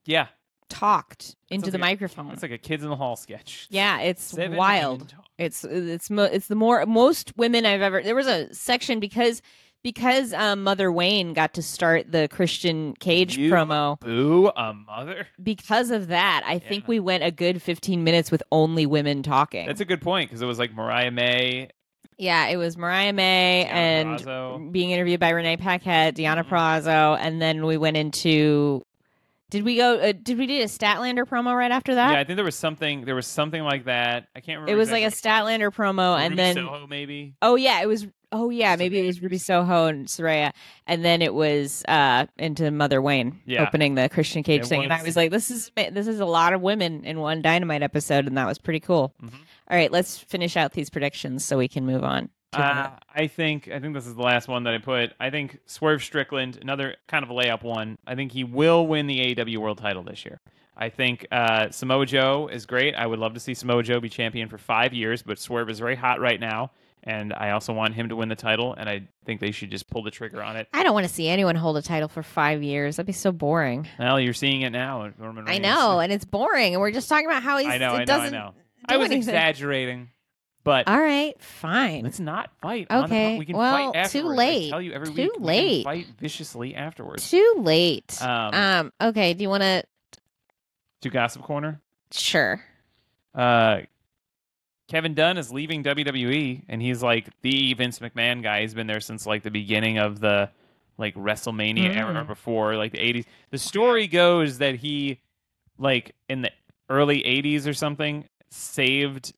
[0.05, 0.27] Yeah,
[0.73, 2.31] talked into the like a- microphone.
[2.33, 3.67] it's like a kids in the hall sketch.
[3.71, 5.15] yeah, it's Seven wild.
[5.39, 8.03] It's it's mo- it's the more most women I've ever.
[8.03, 9.43] There was a section because
[9.83, 13.99] because um, Mother Wayne got to start the Christian Cage You promo.
[13.99, 15.27] Boo a mother.
[15.43, 19.67] Because of that, I think we went a good fifteen minutes with only women talking.
[19.67, 21.69] That's a good point because it was like Mariah May
[22.19, 26.49] yeah, it was Mariah May Deonna and being interviewed by Renee Paquette, Deonna Mhm.
[26.51, 28.85] Purrazzo, and then we went into.
[29.53, 29.99] Did we go?
[29.99, 32.13] Uh, did we do a Statlander promo right after that?
[32.13, 33.05] Yeah, I think there was something.
[33.05, 34.29] There was something like that.
[34.35, 34.73] I can't remember.
[34.73, 35.09] it was like a.
[35.09, 37.35] Statlander promo, and Ruby then Soho, maybe.
[37.43, 38.07] Oh yeah, it was.
[38.33, 40.53] Oh yeah, maybe it was Ruby Soho and Saraya,
[40.87, 43.63] and then it was uh into Mother Wayne Yeah.
[43.67, 46.19] opening the Christian Cage It thing, and I was- was like, this is this is
[46.19, 49.13] a lot of women in one Dynamite episode, and that was pretty cool.
[49.23, 49.35] Mhm.
[49.71, 52.31] All right, let's finish out these predictions so we can move on.
[52.53, 55.13] Uh, I think I think this is the last one that I put.
[55.19, 57.97] I think Swerve Strickland, another kind of a layup one.
[58.07, 60.41] I think he will win the AEW World Title this year.
[60.77, 62.95] I think uh, Samoa Joe is great.
[62.95, 65.79] I would love to see Samoa Joe be champion for five years, but Swerve is
[65.79, 66.71] very hot right now,
[67.05, 68.75] and I also want him to win the title.
[68.75, 70.69] And I think they should just pull the trigger on it.
[70.73, 72.97] I don't want to see anyone hold a title for five years.
[72.97, 73.87] That'd be so boring.
[73.99, 75.11] Well, you're seeing it now.
[75.19, 75.63] Roman I Reigns.
[75.63, 77.69] know, and it's boring, and we're just talking about how he's.
[77.69, 77.95] I know.
[77.97, 78.21] it I know.
[78.21, 78.55] I know.
[78.89, 79.29] I was anything.
[79.29, 80.09] exaggerating,
[80.65, 82.05] but All right, fine.
[82.05, 82.87] let's not fight.
[82.91, 84.39] on the Okay, we can well, fight too afterwards.
[84.39, 84.71] I late.
[84.71, 85.31] tell you every Too week.
[85.33, 85.85] we can late.
[85.85, 87.31] fight viciously afterwards.
[87.31, 88.21] Too late.
[88.23, 89.83] Um, um okay, do you want to?
[91.03, 91.81] to Gossip Corner.
[92.13, 92.63] Sure.
[93.35, 93.81] Uh,
[94.89, 98.61] Kevin Dunn is leaving WWE, and he's like the Vince McMahon guy.
[98.61, 100.51] He's been there since like the beginning of the
[100.99, 101.97] like WrestleMania Mm.
[101.97, 103.25] era before, like the '80s.
[103.51, 105.21] The story goes that he,
[105.79, 106.51] like in the
[106.91, 109.33] early '80s or something, saved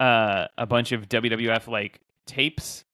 [0.00, 2.84] uh, a bunch of WWF like tapes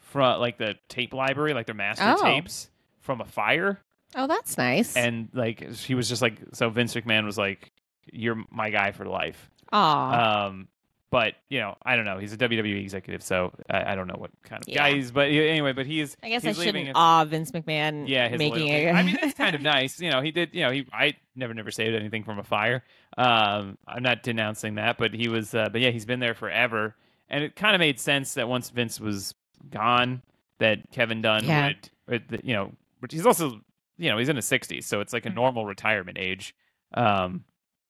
[0.00, 2.22] from like the tape library, like their master Oh.
[2.24, 2.70] tapes,
[3.00, 3.78] from a fire.
[4.16, 4.96] Oh, that's nice.
[4.96, 7.70] And like she was just like, so Vince McMahon was like,
[8.10, 10.46] "You're my guy for life." Aw.
[10.46, 10.68] Um,
[11.10, 12.18] but you know, I don't know.
[12.18, 14.76] He's a WWE executive, so I, I don't know what kind of Yeah.
[14.88, 15.10] guy he's.
[15.10, 16.16] But anyway, but he's.
[16.22, 18.90] I guess I shouldn't it- awe Vince McMahon Yeah, his making loyalty.
[18.90, 20.00] I mean, it's kind of nice.
[20.00, 20.50] You know, he did.
[20.54, 20.86] You know, he.
[20.92, 22.84] I never, never saved anything from a fire.
[23.16, 25.54] Um, I'm not denouncing that, but he was.
[25.54, 26.94] Uh, but yeah, he's been there forever,
[27.28, 29.34] and it kind of made sense that once Vince was
[29.70, 30.22] gone,
[30.58, 31.72] that Kevin Dunn Yeah.
[32.06, 32.40] would.
[32.44, 33.60] You know, but he's also.
[34.00, 35.34] You know, he's in his 60s, so it's like a Mhm.
[35.34, 36.54] normal retirement age.
[36.94, 37.42] Um,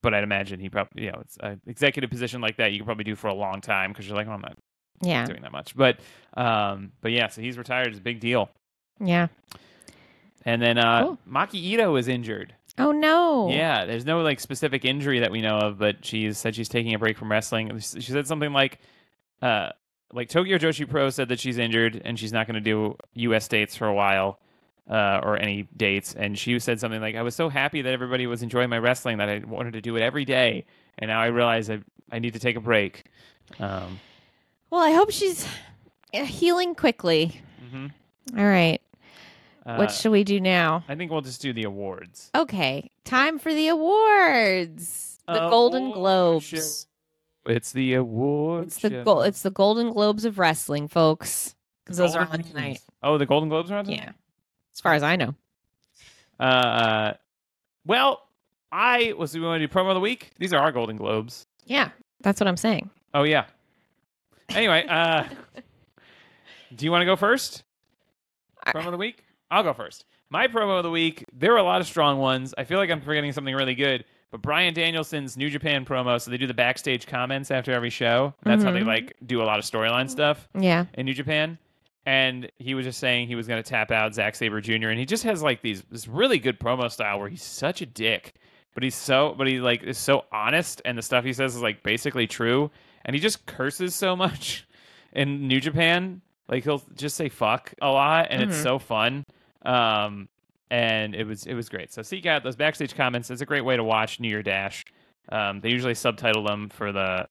[0.03, 2.87] but I'd imagine he probably, you know, it's an executive position like that you can
[2.87, 4.57] probably do for a long time because you're like, oh, I'm not
[5.03, 5.77] yeah, doing that much.
[5.77, 6.01] But,
[6.37, 7.89] um, but yeah, so he's retired.
[7.89, 8.51] It's a big deal.
[9.01, 9.29] yeah.
[10.45, 11.19] And then uh, Cool.
[11.29, 12.55] Maki Ito is injured.
[12.79, 13.51] Oh no.
[13.51, 16.95] Yeah, there's no like specific injury that we know of, but she said she's taking
[16.95, 17.77] a break from wrestling.
[17.81, 18.79] She said something like,
[19.43, 19.71] uh,
[20.13, 23.49] like Tokyo Joshi Pro said that she's injured and she's not going to do U.S.
[23.49, 24.39] dates for a while.
[24.89, 28.27] Uh, or any dates, and she said something like, "I was so happy that everybody
[28.27, 30.65] was enjoying my wrestling that I wanted to do it every day,
[30.99, 31.81] and now I realize I
[32.11, 33.05] I need to take a break."
[33.61, 34.01] Um,
[34.71, 35.47] Well, I hope she's
[36.15, 37.39] uh, healing quickly.
[37.71, 37.91] mhm.
[38.39, 38.81] All right.
[39.67, 40.83] Uh, what should we do now?
[40.89, 42.31] I think we'll just do the awards.
[42.35, 45.19] Okay, time for the awards.
[45.27, 46.47] The Golden Award Globes.
[46.47, 47.51] show.
[47.53, 48.75] It's the awards.
[48.77, 51.55] It's the go- it's the Golden Globes of wrestling, folks.
[51.85, 52.81] Because those are on tonight.
[53.03, 54.01] Oh, the Golden Globes are on tonight.
[54.01, 54.13] Yeah,
[54.79, 55.35] as far as I know.
[56.39, 57.15] Uh,
[57.85, 58.23] well,
[58.71, 60.31] I was we want to do promo of the week.
[60.39, 61.47] These are our Golden Globes.
[61.67, 62.89] Yeah, that's what I'm saying.
[63.13, 63.47] Oh yeah.
[64.51, 65.25] Anyway, uh,
[66.77, 67.65] do you want to go first?
[68.69, 69.25] Promo of the week.
[69.51, 70.05] I'll go first.
[70.31, 71.25] My promo of the week.
[71.33, 72.55] There were a lot of strong ones.
[72.57, 74.05] I feel like I'm forgetting something really good.
[74.31, 76.21] But Bryan Danielson's New Japan promo.
[76.21, 78.35] So they do the backstage comments after every show.
[78.45, 78.87] That's how they Mhm.
[78.87, 80.47] like do a lot of storyline stuff.
[80.57, 80.85] Yeah.
[80.95, 81.59] in New Japan.
[82.07, 84.89] And he was just saying he was going to tap out Zack Sabre Jr.
[84.89, 87.87] And he just has like these this really good promo style where he's such a
[87.87, 88.35] dick,
[88.75, 91.63] but he's so but he like is so honest, and the stuff he says is
[91.63, 92.71] like basically true.
[93.05, 94.67] And he just curses so much
[95.13, 98.63] in New Japan, like he'll just say fuck a lot, and it's Mhm.
[98.63, 99.25] so fun.
[99.67, 100.29] Um,
[100.71, 101.93] and it was it was great.
[101.93, 103.31] So seek out those backstage comments.
[103.31, 104.85] It's a great way to watch New Year Dash.
[105.31, 107.27] Um, they usually subtitle them for the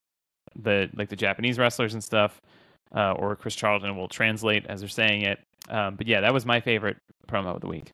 [0.55, 2.41] the like the Japanese wrestlers and stuff
[2.95, 5.39] uh, or Chris Charlton will translate as they're saying it.
[5.69, 7.93] Um, but yeah, that was my favorite promo of the week.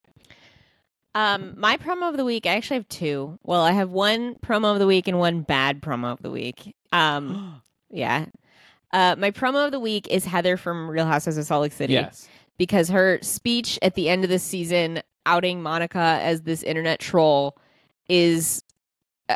[1.16, 2.46] Um, my promo of the week.
[2.46, 3.38] I actually have two.
[3.44, 6.76] Well, I have one promo of the week and one bad promo of the week.
[6.92, 8.26] Um, yeah.
[8.92, 11.94] Uh, my promo of the week is Heather from Real Housewives of Salt Lake City.
[11.94, 12.28] yes.
[12.58, 17.58] because her speech at the end of the season outing Monica as this internet troll
[18.08, 18.64] is
[19.30, 19.36] uh,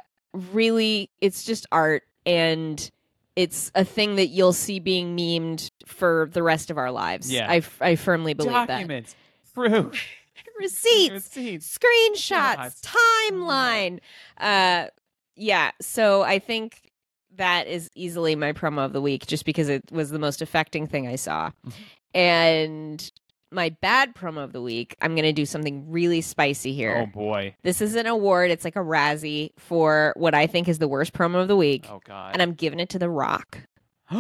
[0.51, 2.91] really it's just art and
[3.37, 7.31] it's a thing that you'll see being memed for the rest of our lives.
[7.31, 7.45] Yeah.
[7.49, 9.15] I, f- I firmly believe Documents,
[9.53, 9.93] proof, that.
[10.59, 11.77] Receipts, receipts.
[11.77, 12.81] screenshots,
[13.31, 13.99] timeline.
[14.39, 14.87] Uh
[15.35, 16.81] yeah, so I think
[17.35, 20.87] that is easily my promo of the week just because it was the most affecting
[20.87, 21.51] thing I saw.
[21.65, 21.73] Mhm.
[22.15, 23.11] And
[23.51, 26.97] my bad promo of the week, I'm going to do something really spicy here.
[26.97, 27.55] Oh boy.
[27.63, 31.13] This is an award, it's like a Razzie for what I think is the worst
[31.13, 32.33] promo of the week, Oh god.
[32.33, 33.59] and I'm giving it to The Rock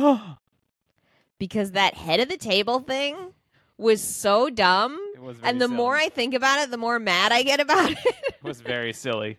[1.39, 3.33] because that head of the table thing
[3.77, 4.97] was so dumb.
[5.19, 5.95] was very And the more.
[5.95, 7.97] I think about it, the more mad I get about it.
[8.05, 9.37] it was very silly.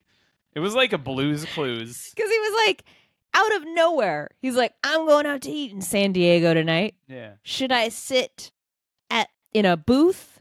[0.55, 2.11] It was like a Blues Clues.
[2.15, 2.85] Because he was like,
[3.35, 6.95] out of nowhere, he's like, I'm going out to eat in San Diego tonight.
[7.09, 7.33] Yeah.
[7.43, 8.53] Should I sit
[9.53, 10.41] in a booth?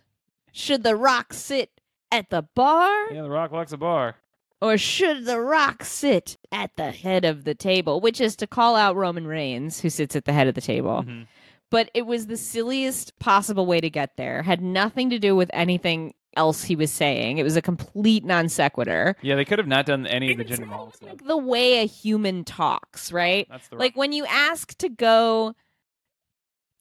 [0.51, 1.69] Should the rock sit
[2.11, 3.11] at the bar?
[3.13, 4.15] Yeah, The Rock likes a bar.
[4.59, 8.01] Or should the rock sit at the head of the table?
[8.01, 11.03] Which is to call out Roman Reigns, who sits at the head of the table.
[11.05, 11.27] Mhm.
[11.69, 14.41] But it was the silliest possible way to get there.
[14.41, 17.37] Had nothing to do with anything else he was saying.
[17.37, 19.15] It was a complete non sequitur.
[19.21, 21.09] Yeah, they could have not done any of the Jinder Mahal stuff.
[21.09, 23.47] like the way a human talks, right?
[23.51, 25.53] That's the Like when you ask to go,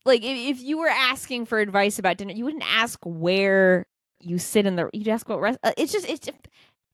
[0.06, 3.86] like if, if you were asking for advice about dinner, you wouldn't ask where
[4.20, 4.88] you sit in the.
[4.94, 5.58] You'd ask what rest.
[5.62, 6.38] uh, It's just it's just,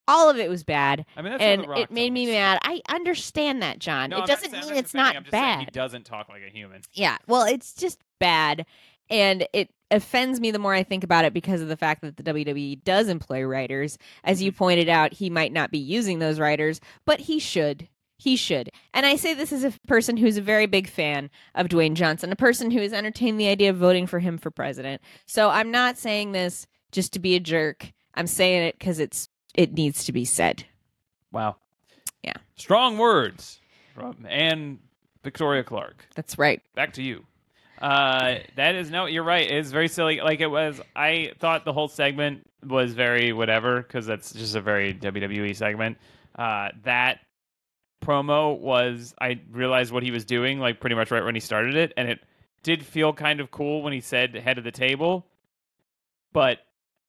[0.08, 2.58] all of it was bad, I mean, and it made me mad.
[2.64, 4.10] I understand that, John.
[4.10, 6.82] No, it I'm doesn't mean it's not I'm saying He doesn't talk like a human.
[6.92, 8.66] Yeah, well, it's just bad.
[9.10, 12.16] And it offends me the more I think about it because of the fact that
[12.16, 13.98] the WWE does employ writers.
[14.24, 14.44] As Mm-hmm.
[14.46, 17.88] you pointed out, he might not be using those writers, but he should.
[18.22, 18.70] He should.
[18.94, 22.30] And I say this as a person who's a very big fan of Dwayne Johnson,
[22.30, 25.02] a person who has entertained the idea of voting for him for president.
[25.26, 27.90] So I'm not saying this just to be a jerk.
[28.14, 30.64] I'm saying it because it's it needs to be said.
[31.32, 31.56] Wow.
[32.22, 32.34] Yeah.
[32.54, 33.58] Strong words
[33.92, 34.78] from Anne
[35.24, 36.06] Victoria Clark.
[36.14, 36.62] That's right.
[36.76, 37.24] back to you.
[37.80, 39.50] Uh, that is no, you're right.
[39.50, 40.20] It's very silly.
[40.20, 40.80] Like it was.
[40.94, 45.98] I thought the whole segment was very whatever because that's just a very WWE segment.
[46.36, 47.18] Uh, that
[48.02, 49.14] promo was.
[49.20, 52.08] I realized what he was doing like pretty much right when he started it, and
[52.08, 52.20] it
[52.62, 55.26] did feel kind of cool when he said head of the table,
[56.32, 56.58] but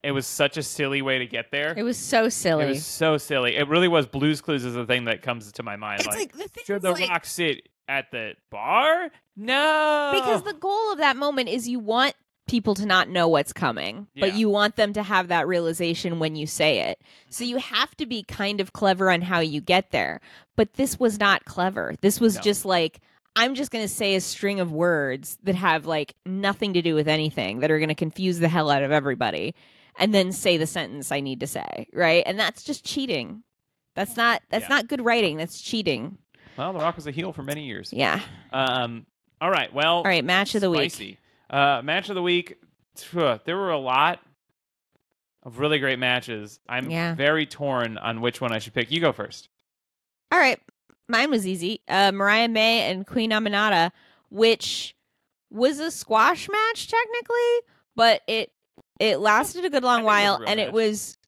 [0.02, 1.74] it was such a silly way to get there.
[1.76, 2.64] It was so silly.
[2.64, 3.56] It was so silly.
[3.56, 4.06] It really was.
[4.06, 6.00] Blues Clues is the thing that comes to my mind.
[6.00, 9.10] it's like, like, the thing should is, the like- Rock sit at the bar?
[9.36, 12.14] No, because the goal of that moment is you want
[12.46, 16.36] people to not know what's coming but you want them to have that realization when
[16.36, 17.00] you say it.
[17.30, 20.20] So you have to be kind of clever on how you get there.
[20.56, 21.94] But this was not clever.
[22.02, 22.40] This was No.
[22.42, 23.00] just like
[23.36, 26.94] i'm just going to say a string of words that have like nothing to do
[26.94, 29.56] with anything that are going to confuse the hell out of everybody
[29.98, 32.22] and then say the sentence i need to say right?
[32.26, 33.42] And that's just cheating.
[33.96, 34.76] That's not that's Yeah.
[34.76, 35.36] not good writing.
[35.38, 36.18] That's cheating.
[36.56, 37.92] Well, The Rock was a heel for many years.
[37.92, 38.20] yeah.
[38.52, 39.06] Um,
[39.40, 39.72] All right.
[39.74, 41.18] Well, All right, match of the week.
[41.54, 42.58] Uh, match of the week.
[43.12, 44.20] There were a lot
[45.44, 46.58] of really great matches.
[46.68, 47.14] I'm Yeah.
[47.14, 48.90] very torn on which one I should pick.
[48.90, 49.48] You go first.
[50.32, 50.60] All right,
[51.08, 51.80] mine was easy.
[51.86, 53.92] Uh, Mariah May and Queen Aminata,
[54.30, 54.96] which
[55.50, 58.50] was a squash match technically, but it
[58.98, 60.58] it lasted a good long think it while, and match.
[60.58, 61.18] it was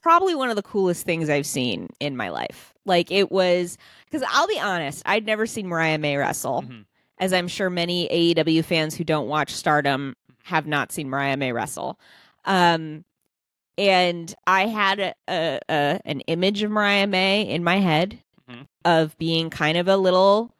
[0.00, 2.72] probably one of the coolest things I've seen in my life.
[2.84, 6.86] Like it was because I'll be honest, I'd never seen Mariah May wrestle, Mhm.
[7.18, 11.52] As I'm sure many AEW fans who don't watch Stardom have not seen Mariah May
[11.52, 11.98] wrestle.
[12.44, 13.04] Um,
[13.78, 18.66] and I had a, a, a an image of Mariah May in my head Mhm.
[18.84, 20.54] of being kind of a little.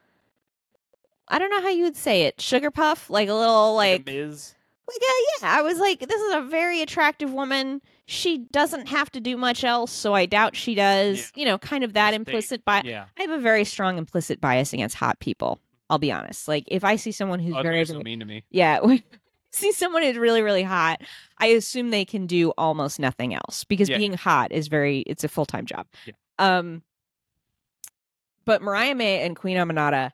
[1.29, 4.15] I don't know how you would say it, sugar puff, like a little like Like
[4.17, 4.55] a Miz.
[4.89, 5.59] like yeah, yeah.
[5.59, 7.81] I was like, this is a very attractive woman.
[8.07, 11.33] She doesn't have to do much else, so I doubt she does.
[11.37, 12.17] You know, kind of that State.
[12.17, 12.85] implicit bias.
[12.87, 13.07] Yeah.
[13.19, 15.59] I have a very strong implicit bias against hot people.
[15.91, 16.49] I'll be honest.
[16.49, 18.45] Like if I see someone who's Oh, very so mean to me.
[18.51, 18.81] yeah,
[19.53, 21.01] see someone who's really really hot,
[21.39, 23.99] I assume they can do almost nothing else because Yeah.
[23.99, 25.87] being hot is very it's a full time job.
[26.05, 26.13] Yeah.
[26.39, 26.83] Um,
[28.45, 30.11] but Mariah May and Queen Aminata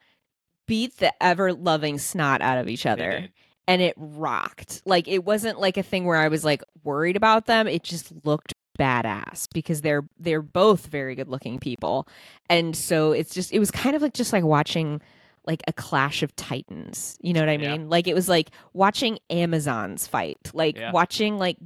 [0.66, 3.28] beat the ever loving snot out of each other
[3.68, 4.82] and it rocked.
[4.86, 7.66] Like it wasn't like a thing where I was like worried about them.
[7.68, 12.08] It just looked badass because they're they're both very good looking people.
[12.48, 15.02] And so it's just it was kind of like just like watching
[15.46, 17.16] like a clash of titans.
[17.20, 17.72] You know what I Yeah.
[17.72, 17.88] mean?
[17.90, 20.38] Like it was like watching Amazons fight.
[20.54, 20.92] Like Yeah.
[20.92, 21.58] watching like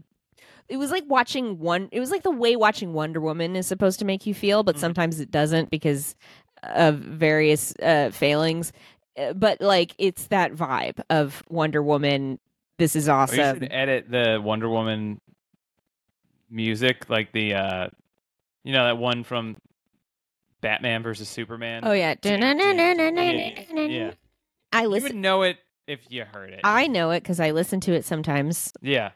[0.68, 3.98] it was like watching one it was like the way watching Wonder Woman is supposed
[4.00, 4.80] to make you feel, but Mhm.
[4.80, 6.16] sometimes it doesn't because
[6.62, 8.72] of various uh failings.
[9.18, 12.38] Uh, But like it's that vibe of Wonder Woman.
[12.78, 13.60] This is Oh, you awesome.
[13.60, 15.20] should edit the Wonder Woman
[16.50, 17.88] music, like the uh,
[18.64, 19.56] you know that one from
[20.60, 21.82] Batman versus Superman.
[21.84, 22.14] Oh yeah.
[22.24, 24.10] Yeah.
[24.72, 25.20] I You would listen.
[25.20, 26.60] know it if you heard it.
[26.64, 29.12] I know it because I listen to it sometimes yeah.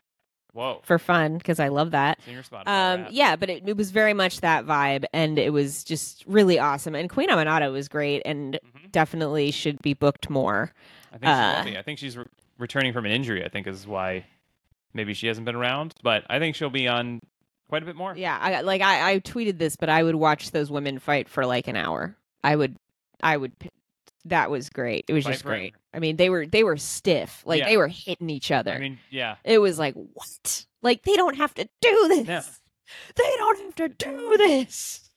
[0.53, 0.81] Whoa.
[0.83, 2.19] for fun because I love that.
[2.67, 6.59] Um, yeah, but it, it was very much that vibe, and it was just really
[6.59, 6.97] awesome.
[6.97, 10.73] And Queen Aminata was great, and hmm definitely should be booked more.
[11.13, 11.79] I think she uh, will be.
[11.79, 12.25] I think she's re-
[12.59, 13.45] returning from an injury.
[13.45, 14.27] I think is why
[14.93, 17.21] maybe she hasn't been around, but I think she'll be on
[17.71, 18.15] quite a bit more.
[18.15, 21.47] Yeah, I like I, I tweeted this, but I would watch those women fight for
[21.47, 22.17] like an hour.
[22.45, 22.77] I would,
[23.23, 23.53] I would.
[24.27, 25.07] That was great.
[25.09, 25.75] It was Fight just great.
[25.95, 27.69] I mean, they were they were stiff, like Yeah.
[27.69, 28.73] they were hitting each other.
[28.73, 29.37] I mean, yeah.
[29.45, 30.67] it was like what?
[30.83, 32.27] Like they don't have to do this.
[32.27, 32.41] No.
[33.17, 35.09] They don't have to do this.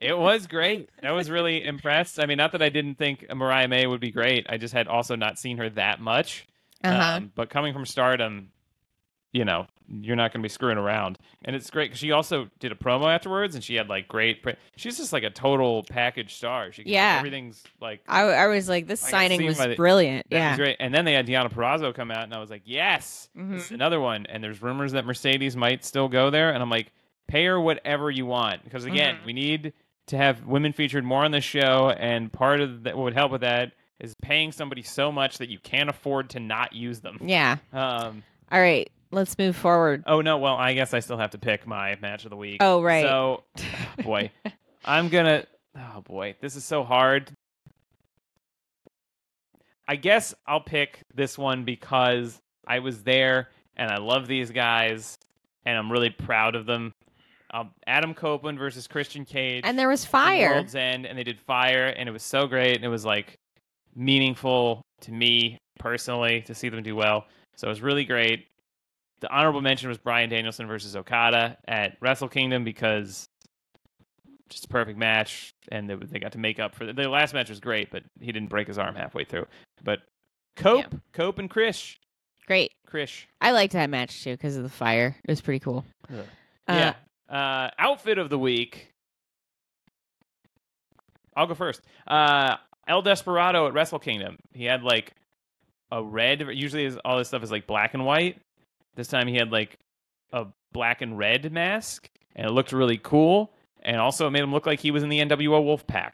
[0.00, 0.90] It was great.
[1.02, 2.20] I was really impressed.
[2.20, 4.46] I mean, not that I didn't think Mariah May would be great.
[4.48, 6.46] I just had also not seen her that much.
[6.84, 7.16] Uh-huh.
[7.18, 8.50] Um, but coming from Stardom,
[9.32, 11.18] you know, you're not going to be screwing around.
[11.44, 14.42] And it's great because she also did a promo afterwards, and she had like great.
[14.42, 16.70] Pre- She's just like a total package star.
[16.72, 17.16] She Yeah.
[17.18, 20.26] everything's like I, I was like, this signing was the- brilliant.
[20.30, 20.50] yeah.
[20.50, 20.76] was great.
[20.80, 23.52] And then they had Deonna Purrazzo come out, and I was like, yes, Mhm.
[23.52, 24.26] this is another one.
[24.26, 26.92] And there's rumors that Mercedes might still go there, and I'm like,
[27.28, 29.24] pay her whatever you want because again, Mhm.
[29.26, 29.72] we need
[30.08, 33.32] to have women featured more on the show, and part of that what would help
[33.32, 37.18] with that is paying somebody so much that you can't afford to not use them.
[37.24, 37.56] Yeah.
[37.72, 38.90] Um, All right.
[39.12, 40.02] Let's move forward.
[40.06, 42.58] oh no, well I guess I still have to pick my match of the week.
[42.60, 43.04] Oh, right.
[43.04, 43.44] So,
[44.02, 44.30] boy,
[44.84, 45.44] I'm gonna.
[45.76, 47.30] Oh boy, this is so hard.
[49.86, 55.18] I guess I'll pick this one because I was there and I love these guys
[55.64, 56.94] and I'm really proud of them.
[57.52, 59.62] Um, Adam Copeland versus Christian Cage.
[59.66, 60.54] And there was fire.
[60.54, 63.34] World's End, and they did fire, and it was so great, and it was like
[63.94, 67.26] meaningful to me personally to see them do well.
[67.56, 68.46] So it was really great.
[69.22, 73.28] The honorable mention was Bryan Danielson versus Okada at Wrestle Kingdom because
[74.50, 77.32] just a perfect match, and they, they got to make up for the, the last
[77.32, 79.46] match was great, but he didn't break his arm halfway through.
[79.82, 80.00] But
[80.56, 81.96] Cope, Cope, and Krish,
[82.48, 82.72] Great.
[82.86, 85.16] Krish, I liked that match too because of the fire.
[85.24, 85.84] It was pretty cool.
[86.12, 86.22] Uh,
[86.68, 86.94] yeah.
[87.30, 88.88] Uh, outfit of the week.
[91.36, 91.80] I'll go first.
[92.08, 92.56] Uh,
[92.88, 94.36] El Desperado at Wrestle Kingdom.
[94.52, 95.12] He had like
[95.92, 96.40] a red.
[96.40, 98.40] Usually, his- all this stuff is like black and white.
[98.94, 99.78] This time, he had like
[100.32, 103.52] a black and red mask, and it looked really cool.
[103.82, 106.12] And also, it made him look like he was in the NWO Wolfpac,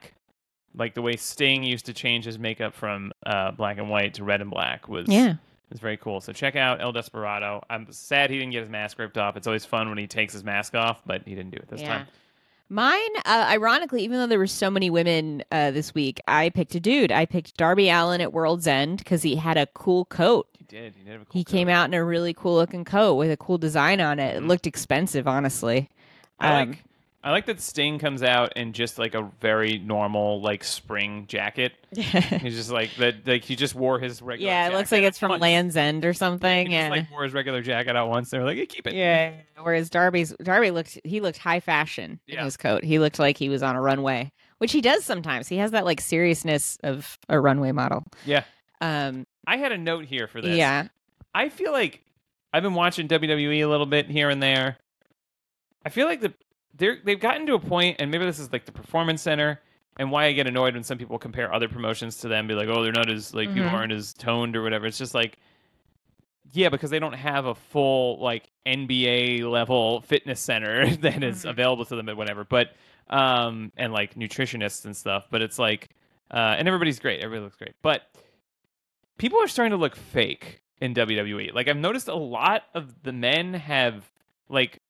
[0.75, 4.25] like the way Sting used to change his makeup from uh, black and white to
[4.25, 5.35] red and black was Yeah.
[5.71, 6.21] it's very cool.
[6.23, 7.63] So check out El Desperado.
[7.69, 9.37] I'm sad he didn't get his mask ripped off.
[9.37, 11.83] It's always fun when he takes his mask off, but he didn't do it this
[11.83, 11.89] Yeah.
[11.99, 12.07] time.
[12.71, 16.75] Mine, uh, ironically, even though there were so many women uh, this week, I picked
[16.75, 17.11] a dude.
[17.11, 20.49] I picked Darby Allin at World's End because he had a cool coat.
[20.71, 20.95] He did.
[20.97, 21.53] He did have a cool He coat.
[21.53, 24.37] came out in a really cool looking coat with a cool design on it.
[24.37, 24.49] It Mhm.
[24.49, 25.89] looked expensive, honestly.
[26.41, 26.85] I um, like
[27.25, 31.73] I like that Sting comes out in just like a very normal like spring jacket.
[31.97, 33.27] He's just like that.
[33.27, 34.51] Like he just wore his regular.
[34.53, 35.41] yeah, it looks like it's from once.
[35.43, 36.67] Land's End or He something.
[36.67, 36.89] just Yeah.
[36.91, 38.31] like wore his regular jacket out once.
[38.31, 38.95] They were like, hey, keep it.
[38.95, 39.33] yeah.
[39.61, 42.45] Whereas Darby's Darby looked he looked high fashion in Yeah.
[42.45, 42.85] his coat.
[42.85, 45.49] He looked like he was on a runway, which he does sometimes.
[45.49, 48.05] He has that like seriousness of a runway model.
[48.27, 48.45] Yeah.
[48.81, 49.27] Um.
[49.49, 50.57] I had a note here for this.
[50.57, 50.89] Yeah.
[51.35, 52.03] I feel like
[52.53, 54.77] I've been watching WWE a little bit here and there.
[55.85, 56.35] I feel like the
[56.75, 59.61] they're they've gotten to a point, and maybe this is like the performance center,
[59.99, 62.69] and why I get annoyed when some people compare other promotions to them, be like,
[62.69, 63.73] oh, they're not as like people Mhm.
[63.73, 64.87] aren't as toned or whatever.
[64.87, 65.39] It's just like,
[66.53, 71.51] yeah, because they don't have a full like NBA level fitness center that is Mhm.
[71.51, 72.75] available to them at whatever, but
[73.11, 75.27] um and like nutritionists and stuff.
[75.31, 75.89] But it's like,
[76.31, 78.03] uh, and everybody's great, everybody looks great, but
[79.19, 81.53] people are starting to look fake in WWE.
[81.53, 84.11] Like I've noticed a lot of the men have
[84.49, 84.81] like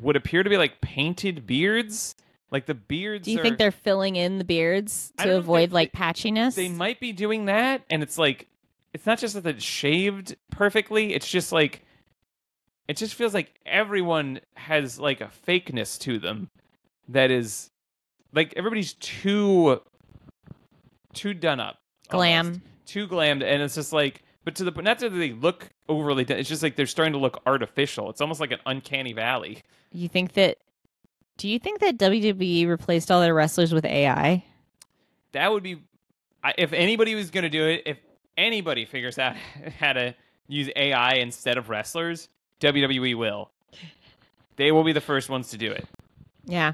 [0.00, 2.14] what appear to be like painted beards.
[2.50, 3.26] Like the beards.
[3.26, 5.74] Do you are, think they're filling in the beards to don't know if avoid they-
[5.74, 6.54] like patchiness?
[6.54, 7.82] they might be doing that?
[7.90, 8.48] And it's like
[8.94, 11.12] it's not just that it's shaved perfectly.
[11.12, 11.84] It's just like
[12.86, 16.48] it just feels like everyone has like a fakeness to them
[17.08, 17.70] that is
[18.32, 19.82] like everybody's too
[21.12, 21.78] too done up.
[22.08, 22.46] Glam.
[22.46, 22.60] almost.
[22.88, 26.24] Too glammed, and it's just like, but to the point, not that they look overly.
[26.26, 28.08] It's just like they're starting to look artificial.
[28.08, 29.62] It's almost like an uncanny valley.
[29.92, 30.56] You think that?
[31.36, 34.42] Do you think that WWE replaced all their wrestlers with AI?
[35.32, 35.82] That would be,
[36.56, 37.98] if anybody was going to do it, if
[38.36, 39.36] anybody figures out
[39.78, 40.14] how to
[40.48, 42.28] use AI instead of wrestlers,
[42.60, 43.50] WWE will.
[44.56, 45.86] They will be the first ones to do it.
[46.46, 46.72] Yeah.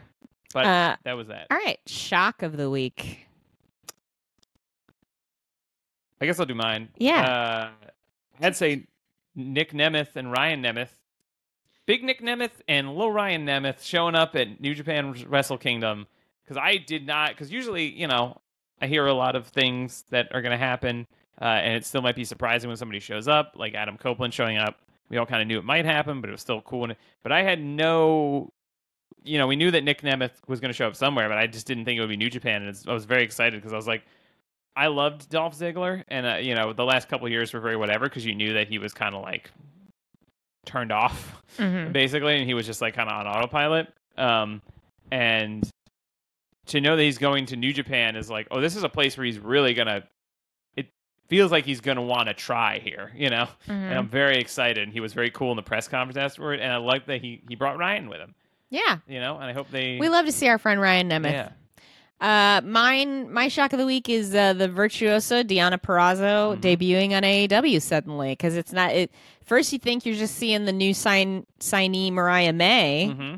[0.54, 1.48] But Uh, that was that.
[1.50, 1.80] all right.
[1.86, 3.26] Shock of the week.
[6.20, 6.88] I guess I'll do mine.
[6.96, 7.22] Yeah.
[7.22, 7.88] Uh,
[8.40, 8.86] I'd say
[9.34, 10.90] Nick Nemeth and Ryan Nemeth.
[11.86, 16.06] Big Nick Nemeth and little Ryan Nemeth showing up at New Japan Wrestle Kingdom.
[16.42, 18.40] Because I did not, because usually, you know,
[18.80, 21.06] I hear a lot of things that are going to happen.
[21.40, 24.56] Uh, and it still might be surprising when somebody shows up, like Adam Copeland showing
[24.56, 24.78] up.
[25.08, 26.88] We all kind of knew it might happen, but it was still cool.
[27.22, 28.52] But I had no,
[29.22, 31.46] you know, we knew that Nick Nemeth was going to show up somewhere, but I
[31.46, 32.62] just didn't think it would be New Japan.
[32.62, 34.04] And it's, I was very excited because I was like,
[34.76, 37.76] I loved Dolph Ziggler, and uh, you know the last couple of years were very
[37.76, 39.50] whatever because you knew that he was kind of like
[40.66, 41.92] turned off Mhm.
[41.92, 43.92] basically, and he was just like kind of on autopilot.
[44.16, 44.62] Um,
[45.10, 45.68] and
[46.66, 49.16] to know that he's going to New Japan is like, oh, this is a place
[49.16, 50.02] where he's really gonna.
[50.76, 50.86] It
[51.28, 53.46] feels like he's gonna want to try here, you know.
[53.68, 53.96] And Mhm.
[53.98, 54.82] I'm very excited.
[54.82, 57.42] And he was very cool in the press conference afterward, and I like that he
[57.48, 58.34] he brought Ryan with him,
[58.70, 58.98] Yeah.
[59.06, 59.34] you know.
[59.36, 59.98] And I hope they.
[59.98, 61.30] We love to see our friend Ryan Nemeth.
[61.32, 61.48] yeah.
[62.20, 66.60] Uh, mine, my shock of the week is uh, the virtuosa Deonna Purrazzo Mhm.
[66.60, 68.92] debuting on AEW suddenly because it's not.
[68.92, 69.10] It
[69.44, 73.34] first you think you're just seeing the new sign signee Mariah May, Mm-hmm.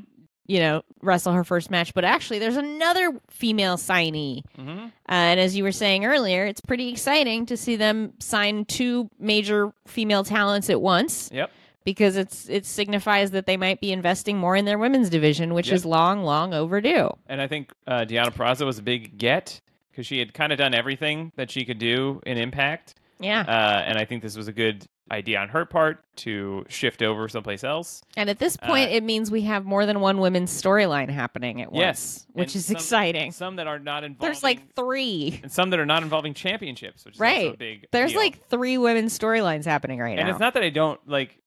[0.47, 4.43] you know, wrestle her first match, but actually there's another female signee.
[4.59, 4.79] Mm-hmm.
[4.85, 9.11] Uh, and as you were saying earlier, it's pretty exciting to see them sign two
[9.19, 11.51] major female talents at once Yep.
[11.87, 15.69] Because it's it signifies that they might be investing more in their women's division, which
[15.69, 15.77] Yep.
[15.77, 17.09] is long, long overdue.
[17.29, 19.61] And I think uh, Deonna Purrazzo was a big get
[19.93, 22.97] because she had kind of done everything that she could do in Impact.
[23.21, 23.41] Yeah.
[23.41, 27.29] Uh, and I think this was a good idea on her part to shift over
[27.29, 28.03] someplace else.
[28.17, 31.63] And at this point, Uh, it means we have more than one women's storyline happening
[31.63, 33.31] at once, Yes, which is some- exciting.
[33.31, 34.27] Some that are not involving.
[34.33, 35.39] There's like three.
[35.45, 37.59] and some that are not involving championships, which is also a Right.
[37.59, 37.87] big.
[37.93, 38.21] There's deal.
[38.21, 40.23] like three women's storylines happening right and now.
[40.23, 41.39] And it's not that I don't like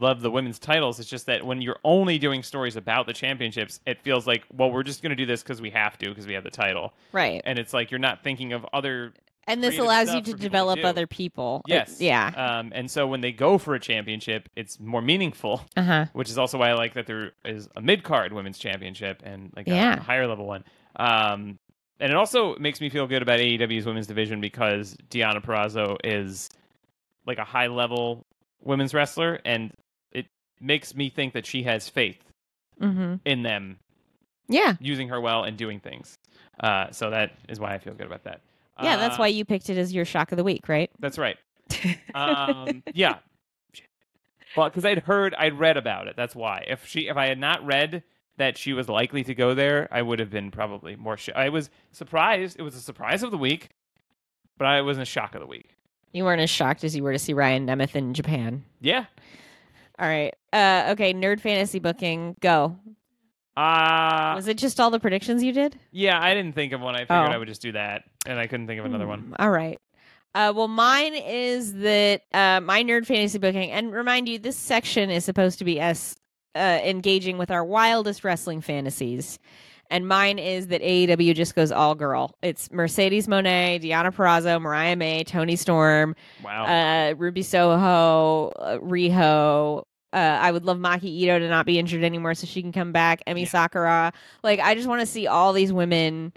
[0.00, 1.00] love the women's titles.
[1.00, 4.70] It's just that when you're only doing stories about the championships, it feels like well,
[4.70, 6.94] we're just going to do this because we have to because we have the title,
[7.12, 7.42] right.
[7.44, 9.12] and it's like you're not thinking of other
[9.46, 11.62] And this allows you to people to develop other people.
[11.66, 12.00] Yes.
[12.00, 12.32] yeah.
[12.36, 16.06] Um, and so when they go for a championship, it's more meaningful, Uh huh.
[16.12, 19.52] which is also why I like that there is a mid card women's championship and
[19.56, 19.94] like a- Yeah.
[19.96, 20.64] a, higher level one.
[20.96, 21.58] Um,
[22.00, 26.48] and it also makes me feel good about AEW's women's division because Deonna Purrazzo is
[27.26, 28.24] like a high level
[28.62, 29.72] women's wrestler, and
[30.60, 32.18] makes me think that she has faith
[32.80, 33.14] Mm-hmm.
[33.24, 33.78] in them
[34.48, 34.74] Yeah.
[34.80, 36.16] using her well and doing things.
[36.60, 38.40] Uh, so that is why I feel good about that.
[38.80, 38.96] Yeah.
[38.96, 40.88] that's Uh, why you picked it as your shock of the week, right?
[41.00, 41.36] That's right.
[42.14, 43.16] um, yeah.
[44.56, 46.14] Well, because I'd heard, I'd read about it.
[46.16, 46.64] That's why.
[46.68, 48.02] If she, if I had not read
[48.38, 51.16] that she was likely to go there, I would have been probably more.
[51.16, 52.58] Sh- I was surprised.
[52.58, 53.68] It was a surprise of the week,
[54.56, 55.74] but I wasn't a shock of the week.
[56.12, 58.64] you weren't as shocked as you were to see Ryan Nemeth in Japan.
[58.80, 59.04] Yeah.
[59.98, 60.34] All right.
[60.52, 61.12] Uh, okay.
[61.14, 62.36] Nerd fantasy booking.
[62.40, 62.76] Go.
[63.56, 65.78] Uh Was it just all the predictions you did?
[65.90, 66.18] yeah.
[66.22, 66.94] I didn't think of one.
[66.94, 67.32] I figured Oh.
[67.32, 69.20] I would just do that, and I couldn't think of another one.
[69.20, 69.78] Hmm, All right.
[70.34, 75.10] Uh, well, mine is that uh, my nerd fantasy booking, and remind you, this section
[75.10, 76.14] is supposed to be us
[76.54, 79.38] uh, engaging with our wildest wrestling fantasies.
[79.90, 82.36] And mine is that AEW just goes all girl.
[82.42, 86.66] It's Mercedes Moné, Deonna Purrazzo, Mariah May, Toni Storm, Wow.
[86.66, 89.82] uh, Ruby Soho, uh, Riho.
[90.12, 92.92] Uh, I would love Maki Itoh to not be injured anymore so she can come
[92.92, 93.22] back.
[93.26, 93.48] Emi Yeah.
[93.48, 94.12] Sakura.
[94.42, 96.32] Like, I just want to see all these women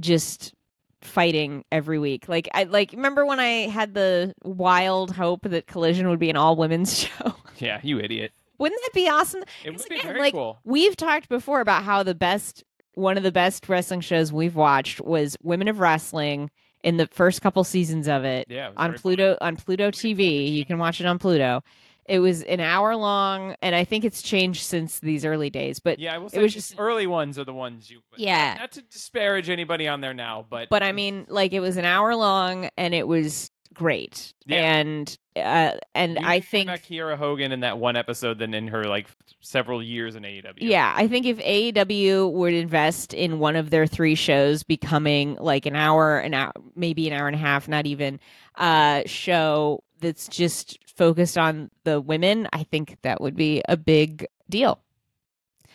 [0.00, 0.52] just
[1.00, 2.28] fighting every week.
[2.28, 6.36] Like, I like remember when I had the wild hope that Collision would be an
[6.36, 7.34] all women's show.
[7.58, 8.32] yeah, you idiot.
[8.58, 9.42] Wouldn't that be awesome?
[9.64, 10.58] It would be very like, cool.
[10.64, 12.62] We've talked before about how the best,
[12.94, 16.50] one of the best wrestling shows we've watched was Women of Wrestling
[16.82, 18.68] in the first couple seasons of it Yeah.
[18.68, 20.52] it on Pluto on Pluto TV.
[20.52, 21.62] You can watch it on Pluto.
[22.06, 25.78] It was an hour long, and I think it's changed since these early days.
[25.80, 28.00] But Yeah, I will it was just- early ones are the ones you.
[28.16, 28.56] Yeah.
[28.60, 31.84] Not to disparage anybody on there now, but but I mean, like it was an
[31.84, 34.32] hour long, and it was great.
[34.46, 34.76] Yeah.
[34.76, 38.84] And uh, and we I think Kiera Hogan in that one episode than in her
[38.84, 39.08] like
[39.40, 40.54] several years in AEW.
[40.58, 45.66] Yeah, I think if AEW would invest in one of their three shows becoming like
[45.66, 48.20] an hour, an hour, maybe an hour and a half, not even,
[48.54, 54.26] uh, show that's just focused on the women, I think that would be a big
[54.48, 54.80] deal.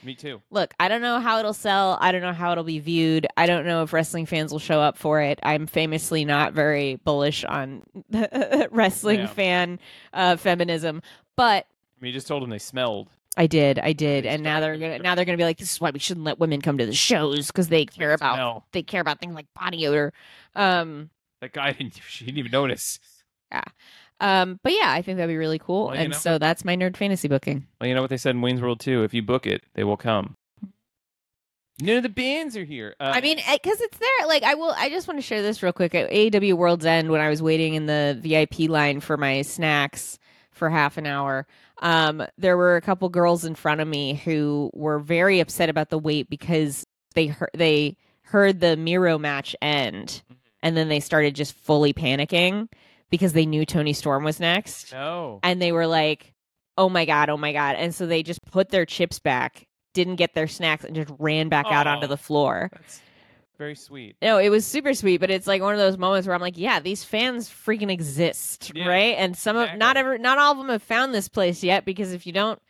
[0.01, 0.41] Me too.
[0.49, 1.97] Look, I don't know how it'll sell.
[1.99, 3.27] I don't know how it'll be viewed.
[3.35, 5.39] I don't know if wrestling fans will show up for it.
[5.43, 7.83] I'm famously not very bullish on
[8.71, 9.27] wrestling Yeah.
[9.27, 9.79] fan
[10.13, 11.01] uh, feminism,
[11.35, 13.09] but I mean, you just told them they smelled.
[13.35, 15.73] I did, I did, They and now they're gonna now they're gonna be like, this
[15.73, 18.65] is why we shouldn't let women come to the shows because they care about Smell.
[18.71, 20.13] they care about things like body odor.
[20.55, 21.09] Um,
[21.41, 21.99] That guy didn't.
[22.07, 22.99] She didn't even notice.
[24.19, 26.17] Um, but yeah, I think that'd be really cool, Well, and know.
[26.17, 27.65] so that's my nerd fantasy booking.
[27.79, 29.03] Well, you know what they said in Wayne's World too.
[29.03, 30.35] If you book it, they will come.
[31.81, 32.93] None of the bands are here.
[32.99, 34.27] Uh, I mean, because it's there.
[34.27, 34.73] Like, I will.
[34.77, 35.95] I just want to share this real quick.
[35.95, 40.19] At AEW World's End, when I was waiting in the VIP line for my snacks
[40.51, 41.47] for half an hour,
[41.81, 45.89] um, there were a couple girls in front of me who were very upset about
[45.89, 50.21] the wait because they heard they heard the Miro match end,
[50.61, 52.67] and then they started just fully panicking
[53.09, 55.39] because they knew Toni Storm was next no.
[55.43, 56.33] and they were like,
[56.77, 60.15] "Oh my god, oh my god!" And so they just put their chips back, didn't
[60.15, 62.69] get their snacks, and just ran back out onto the floor.
[62.73, 63.01] That's
[63.57, 64.15] very sweet.
[64.21, 66.57] No, it was super sweet, but it's like one of those moments where I'm like,
[66.57, 70.57] "Yeah, these fans freaking exist, Yeah, right?" And some of not ever, not all of
[70.57, 72.61] them have found this place yet because if you don't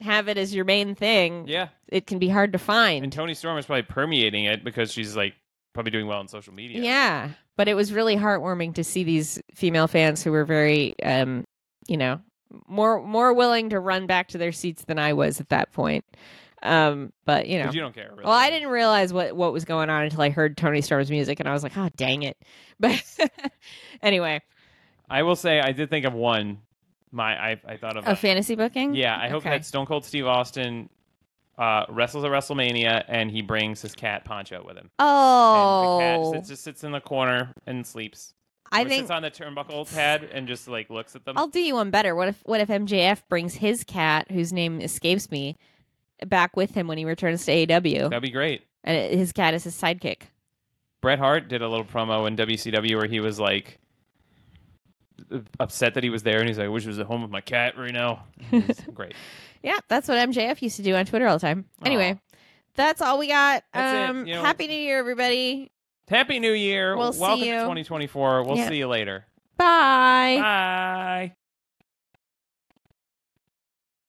[0.00, 1.68] have it as your main thing, Yeah.
[1.88, 3.04] it can be hard to find.
[3.04, 5.34] And Toni Storm is probably permeating it because she's like
[5.72, 6.82] probably doing well on social media.
[6.82, 7.30] Yeah.
[7.56, 11.44] But it was really heartwarming to see these female fans who were very um,
[11.86, 12.20] you know,
[12.66, 16.04] more more willing to run back to their seats than I was at that point.
[16.62, 18.10] Um, but you know you don't care.
[18.10, 18.24] Really.
[18.24, 21.40] Well, I didn't realize what what was going on until I heard Toni Storm's music
[21.40, 22.36] and I was like, "Oh, dang it."
[22.80, 23.04] But
[24.02, 24.42] anyway,
[25.08, 26.58] I will say I did think of one.
[27.12, 28.94] My I I thought of a fantasy booking?
[28.94, 29.16] yeah.
[29.16, 30.88] I hope that Stone Cold Steve Austin
[31.58, 34.90] uh, wrestles at WrestleMania and he brings his cat Poncho with him.
[34.98, 36.00] Oh.
[36.00, 38.34] And the cat sits, just sits in the corner and sleeps.
[38.72, 41.38] I Or think sits on the turnbuckle pad and just like looks at them.
[41.38, 42.14] I'll do you one better.
[42.16, 45.56] What if what if MJF brings his cat, whose name escapes me,
[46.26, 48.62] back with him when he returns to AEW, That'd be great.
[48.82, 50.22] and it- his cat is his sidekick.
[51.02, 53.78] Bret Hart did a little promo in WCW where he was like
[55.60, 57.30] upset that he was there and he's like, I wish I was at home with
[57.30, 58.24] my cat right now.
[58.94, 59.14] Great.
[59.64, 61.64] Yeah, that's what MJF used to do on Twitter all the time.
[61.84, 62.20] Anyway,
[62.76, 63.64] that's all we got.
[63.72, 64.10] That's it.
[64.10, 65.72] um, You know- Happy New Year, everybody.
[66.08, 66.96] Happy New Year.
[66.96, 67.54] We'll see Welcome you.
[67.54, 68.42] to 2024.
[68.44, 68.68] We'll Yeah.
[68.68, 69.24] see you later.
[69.56, 70.36] Bye.
[70.38, 71.32] Bye.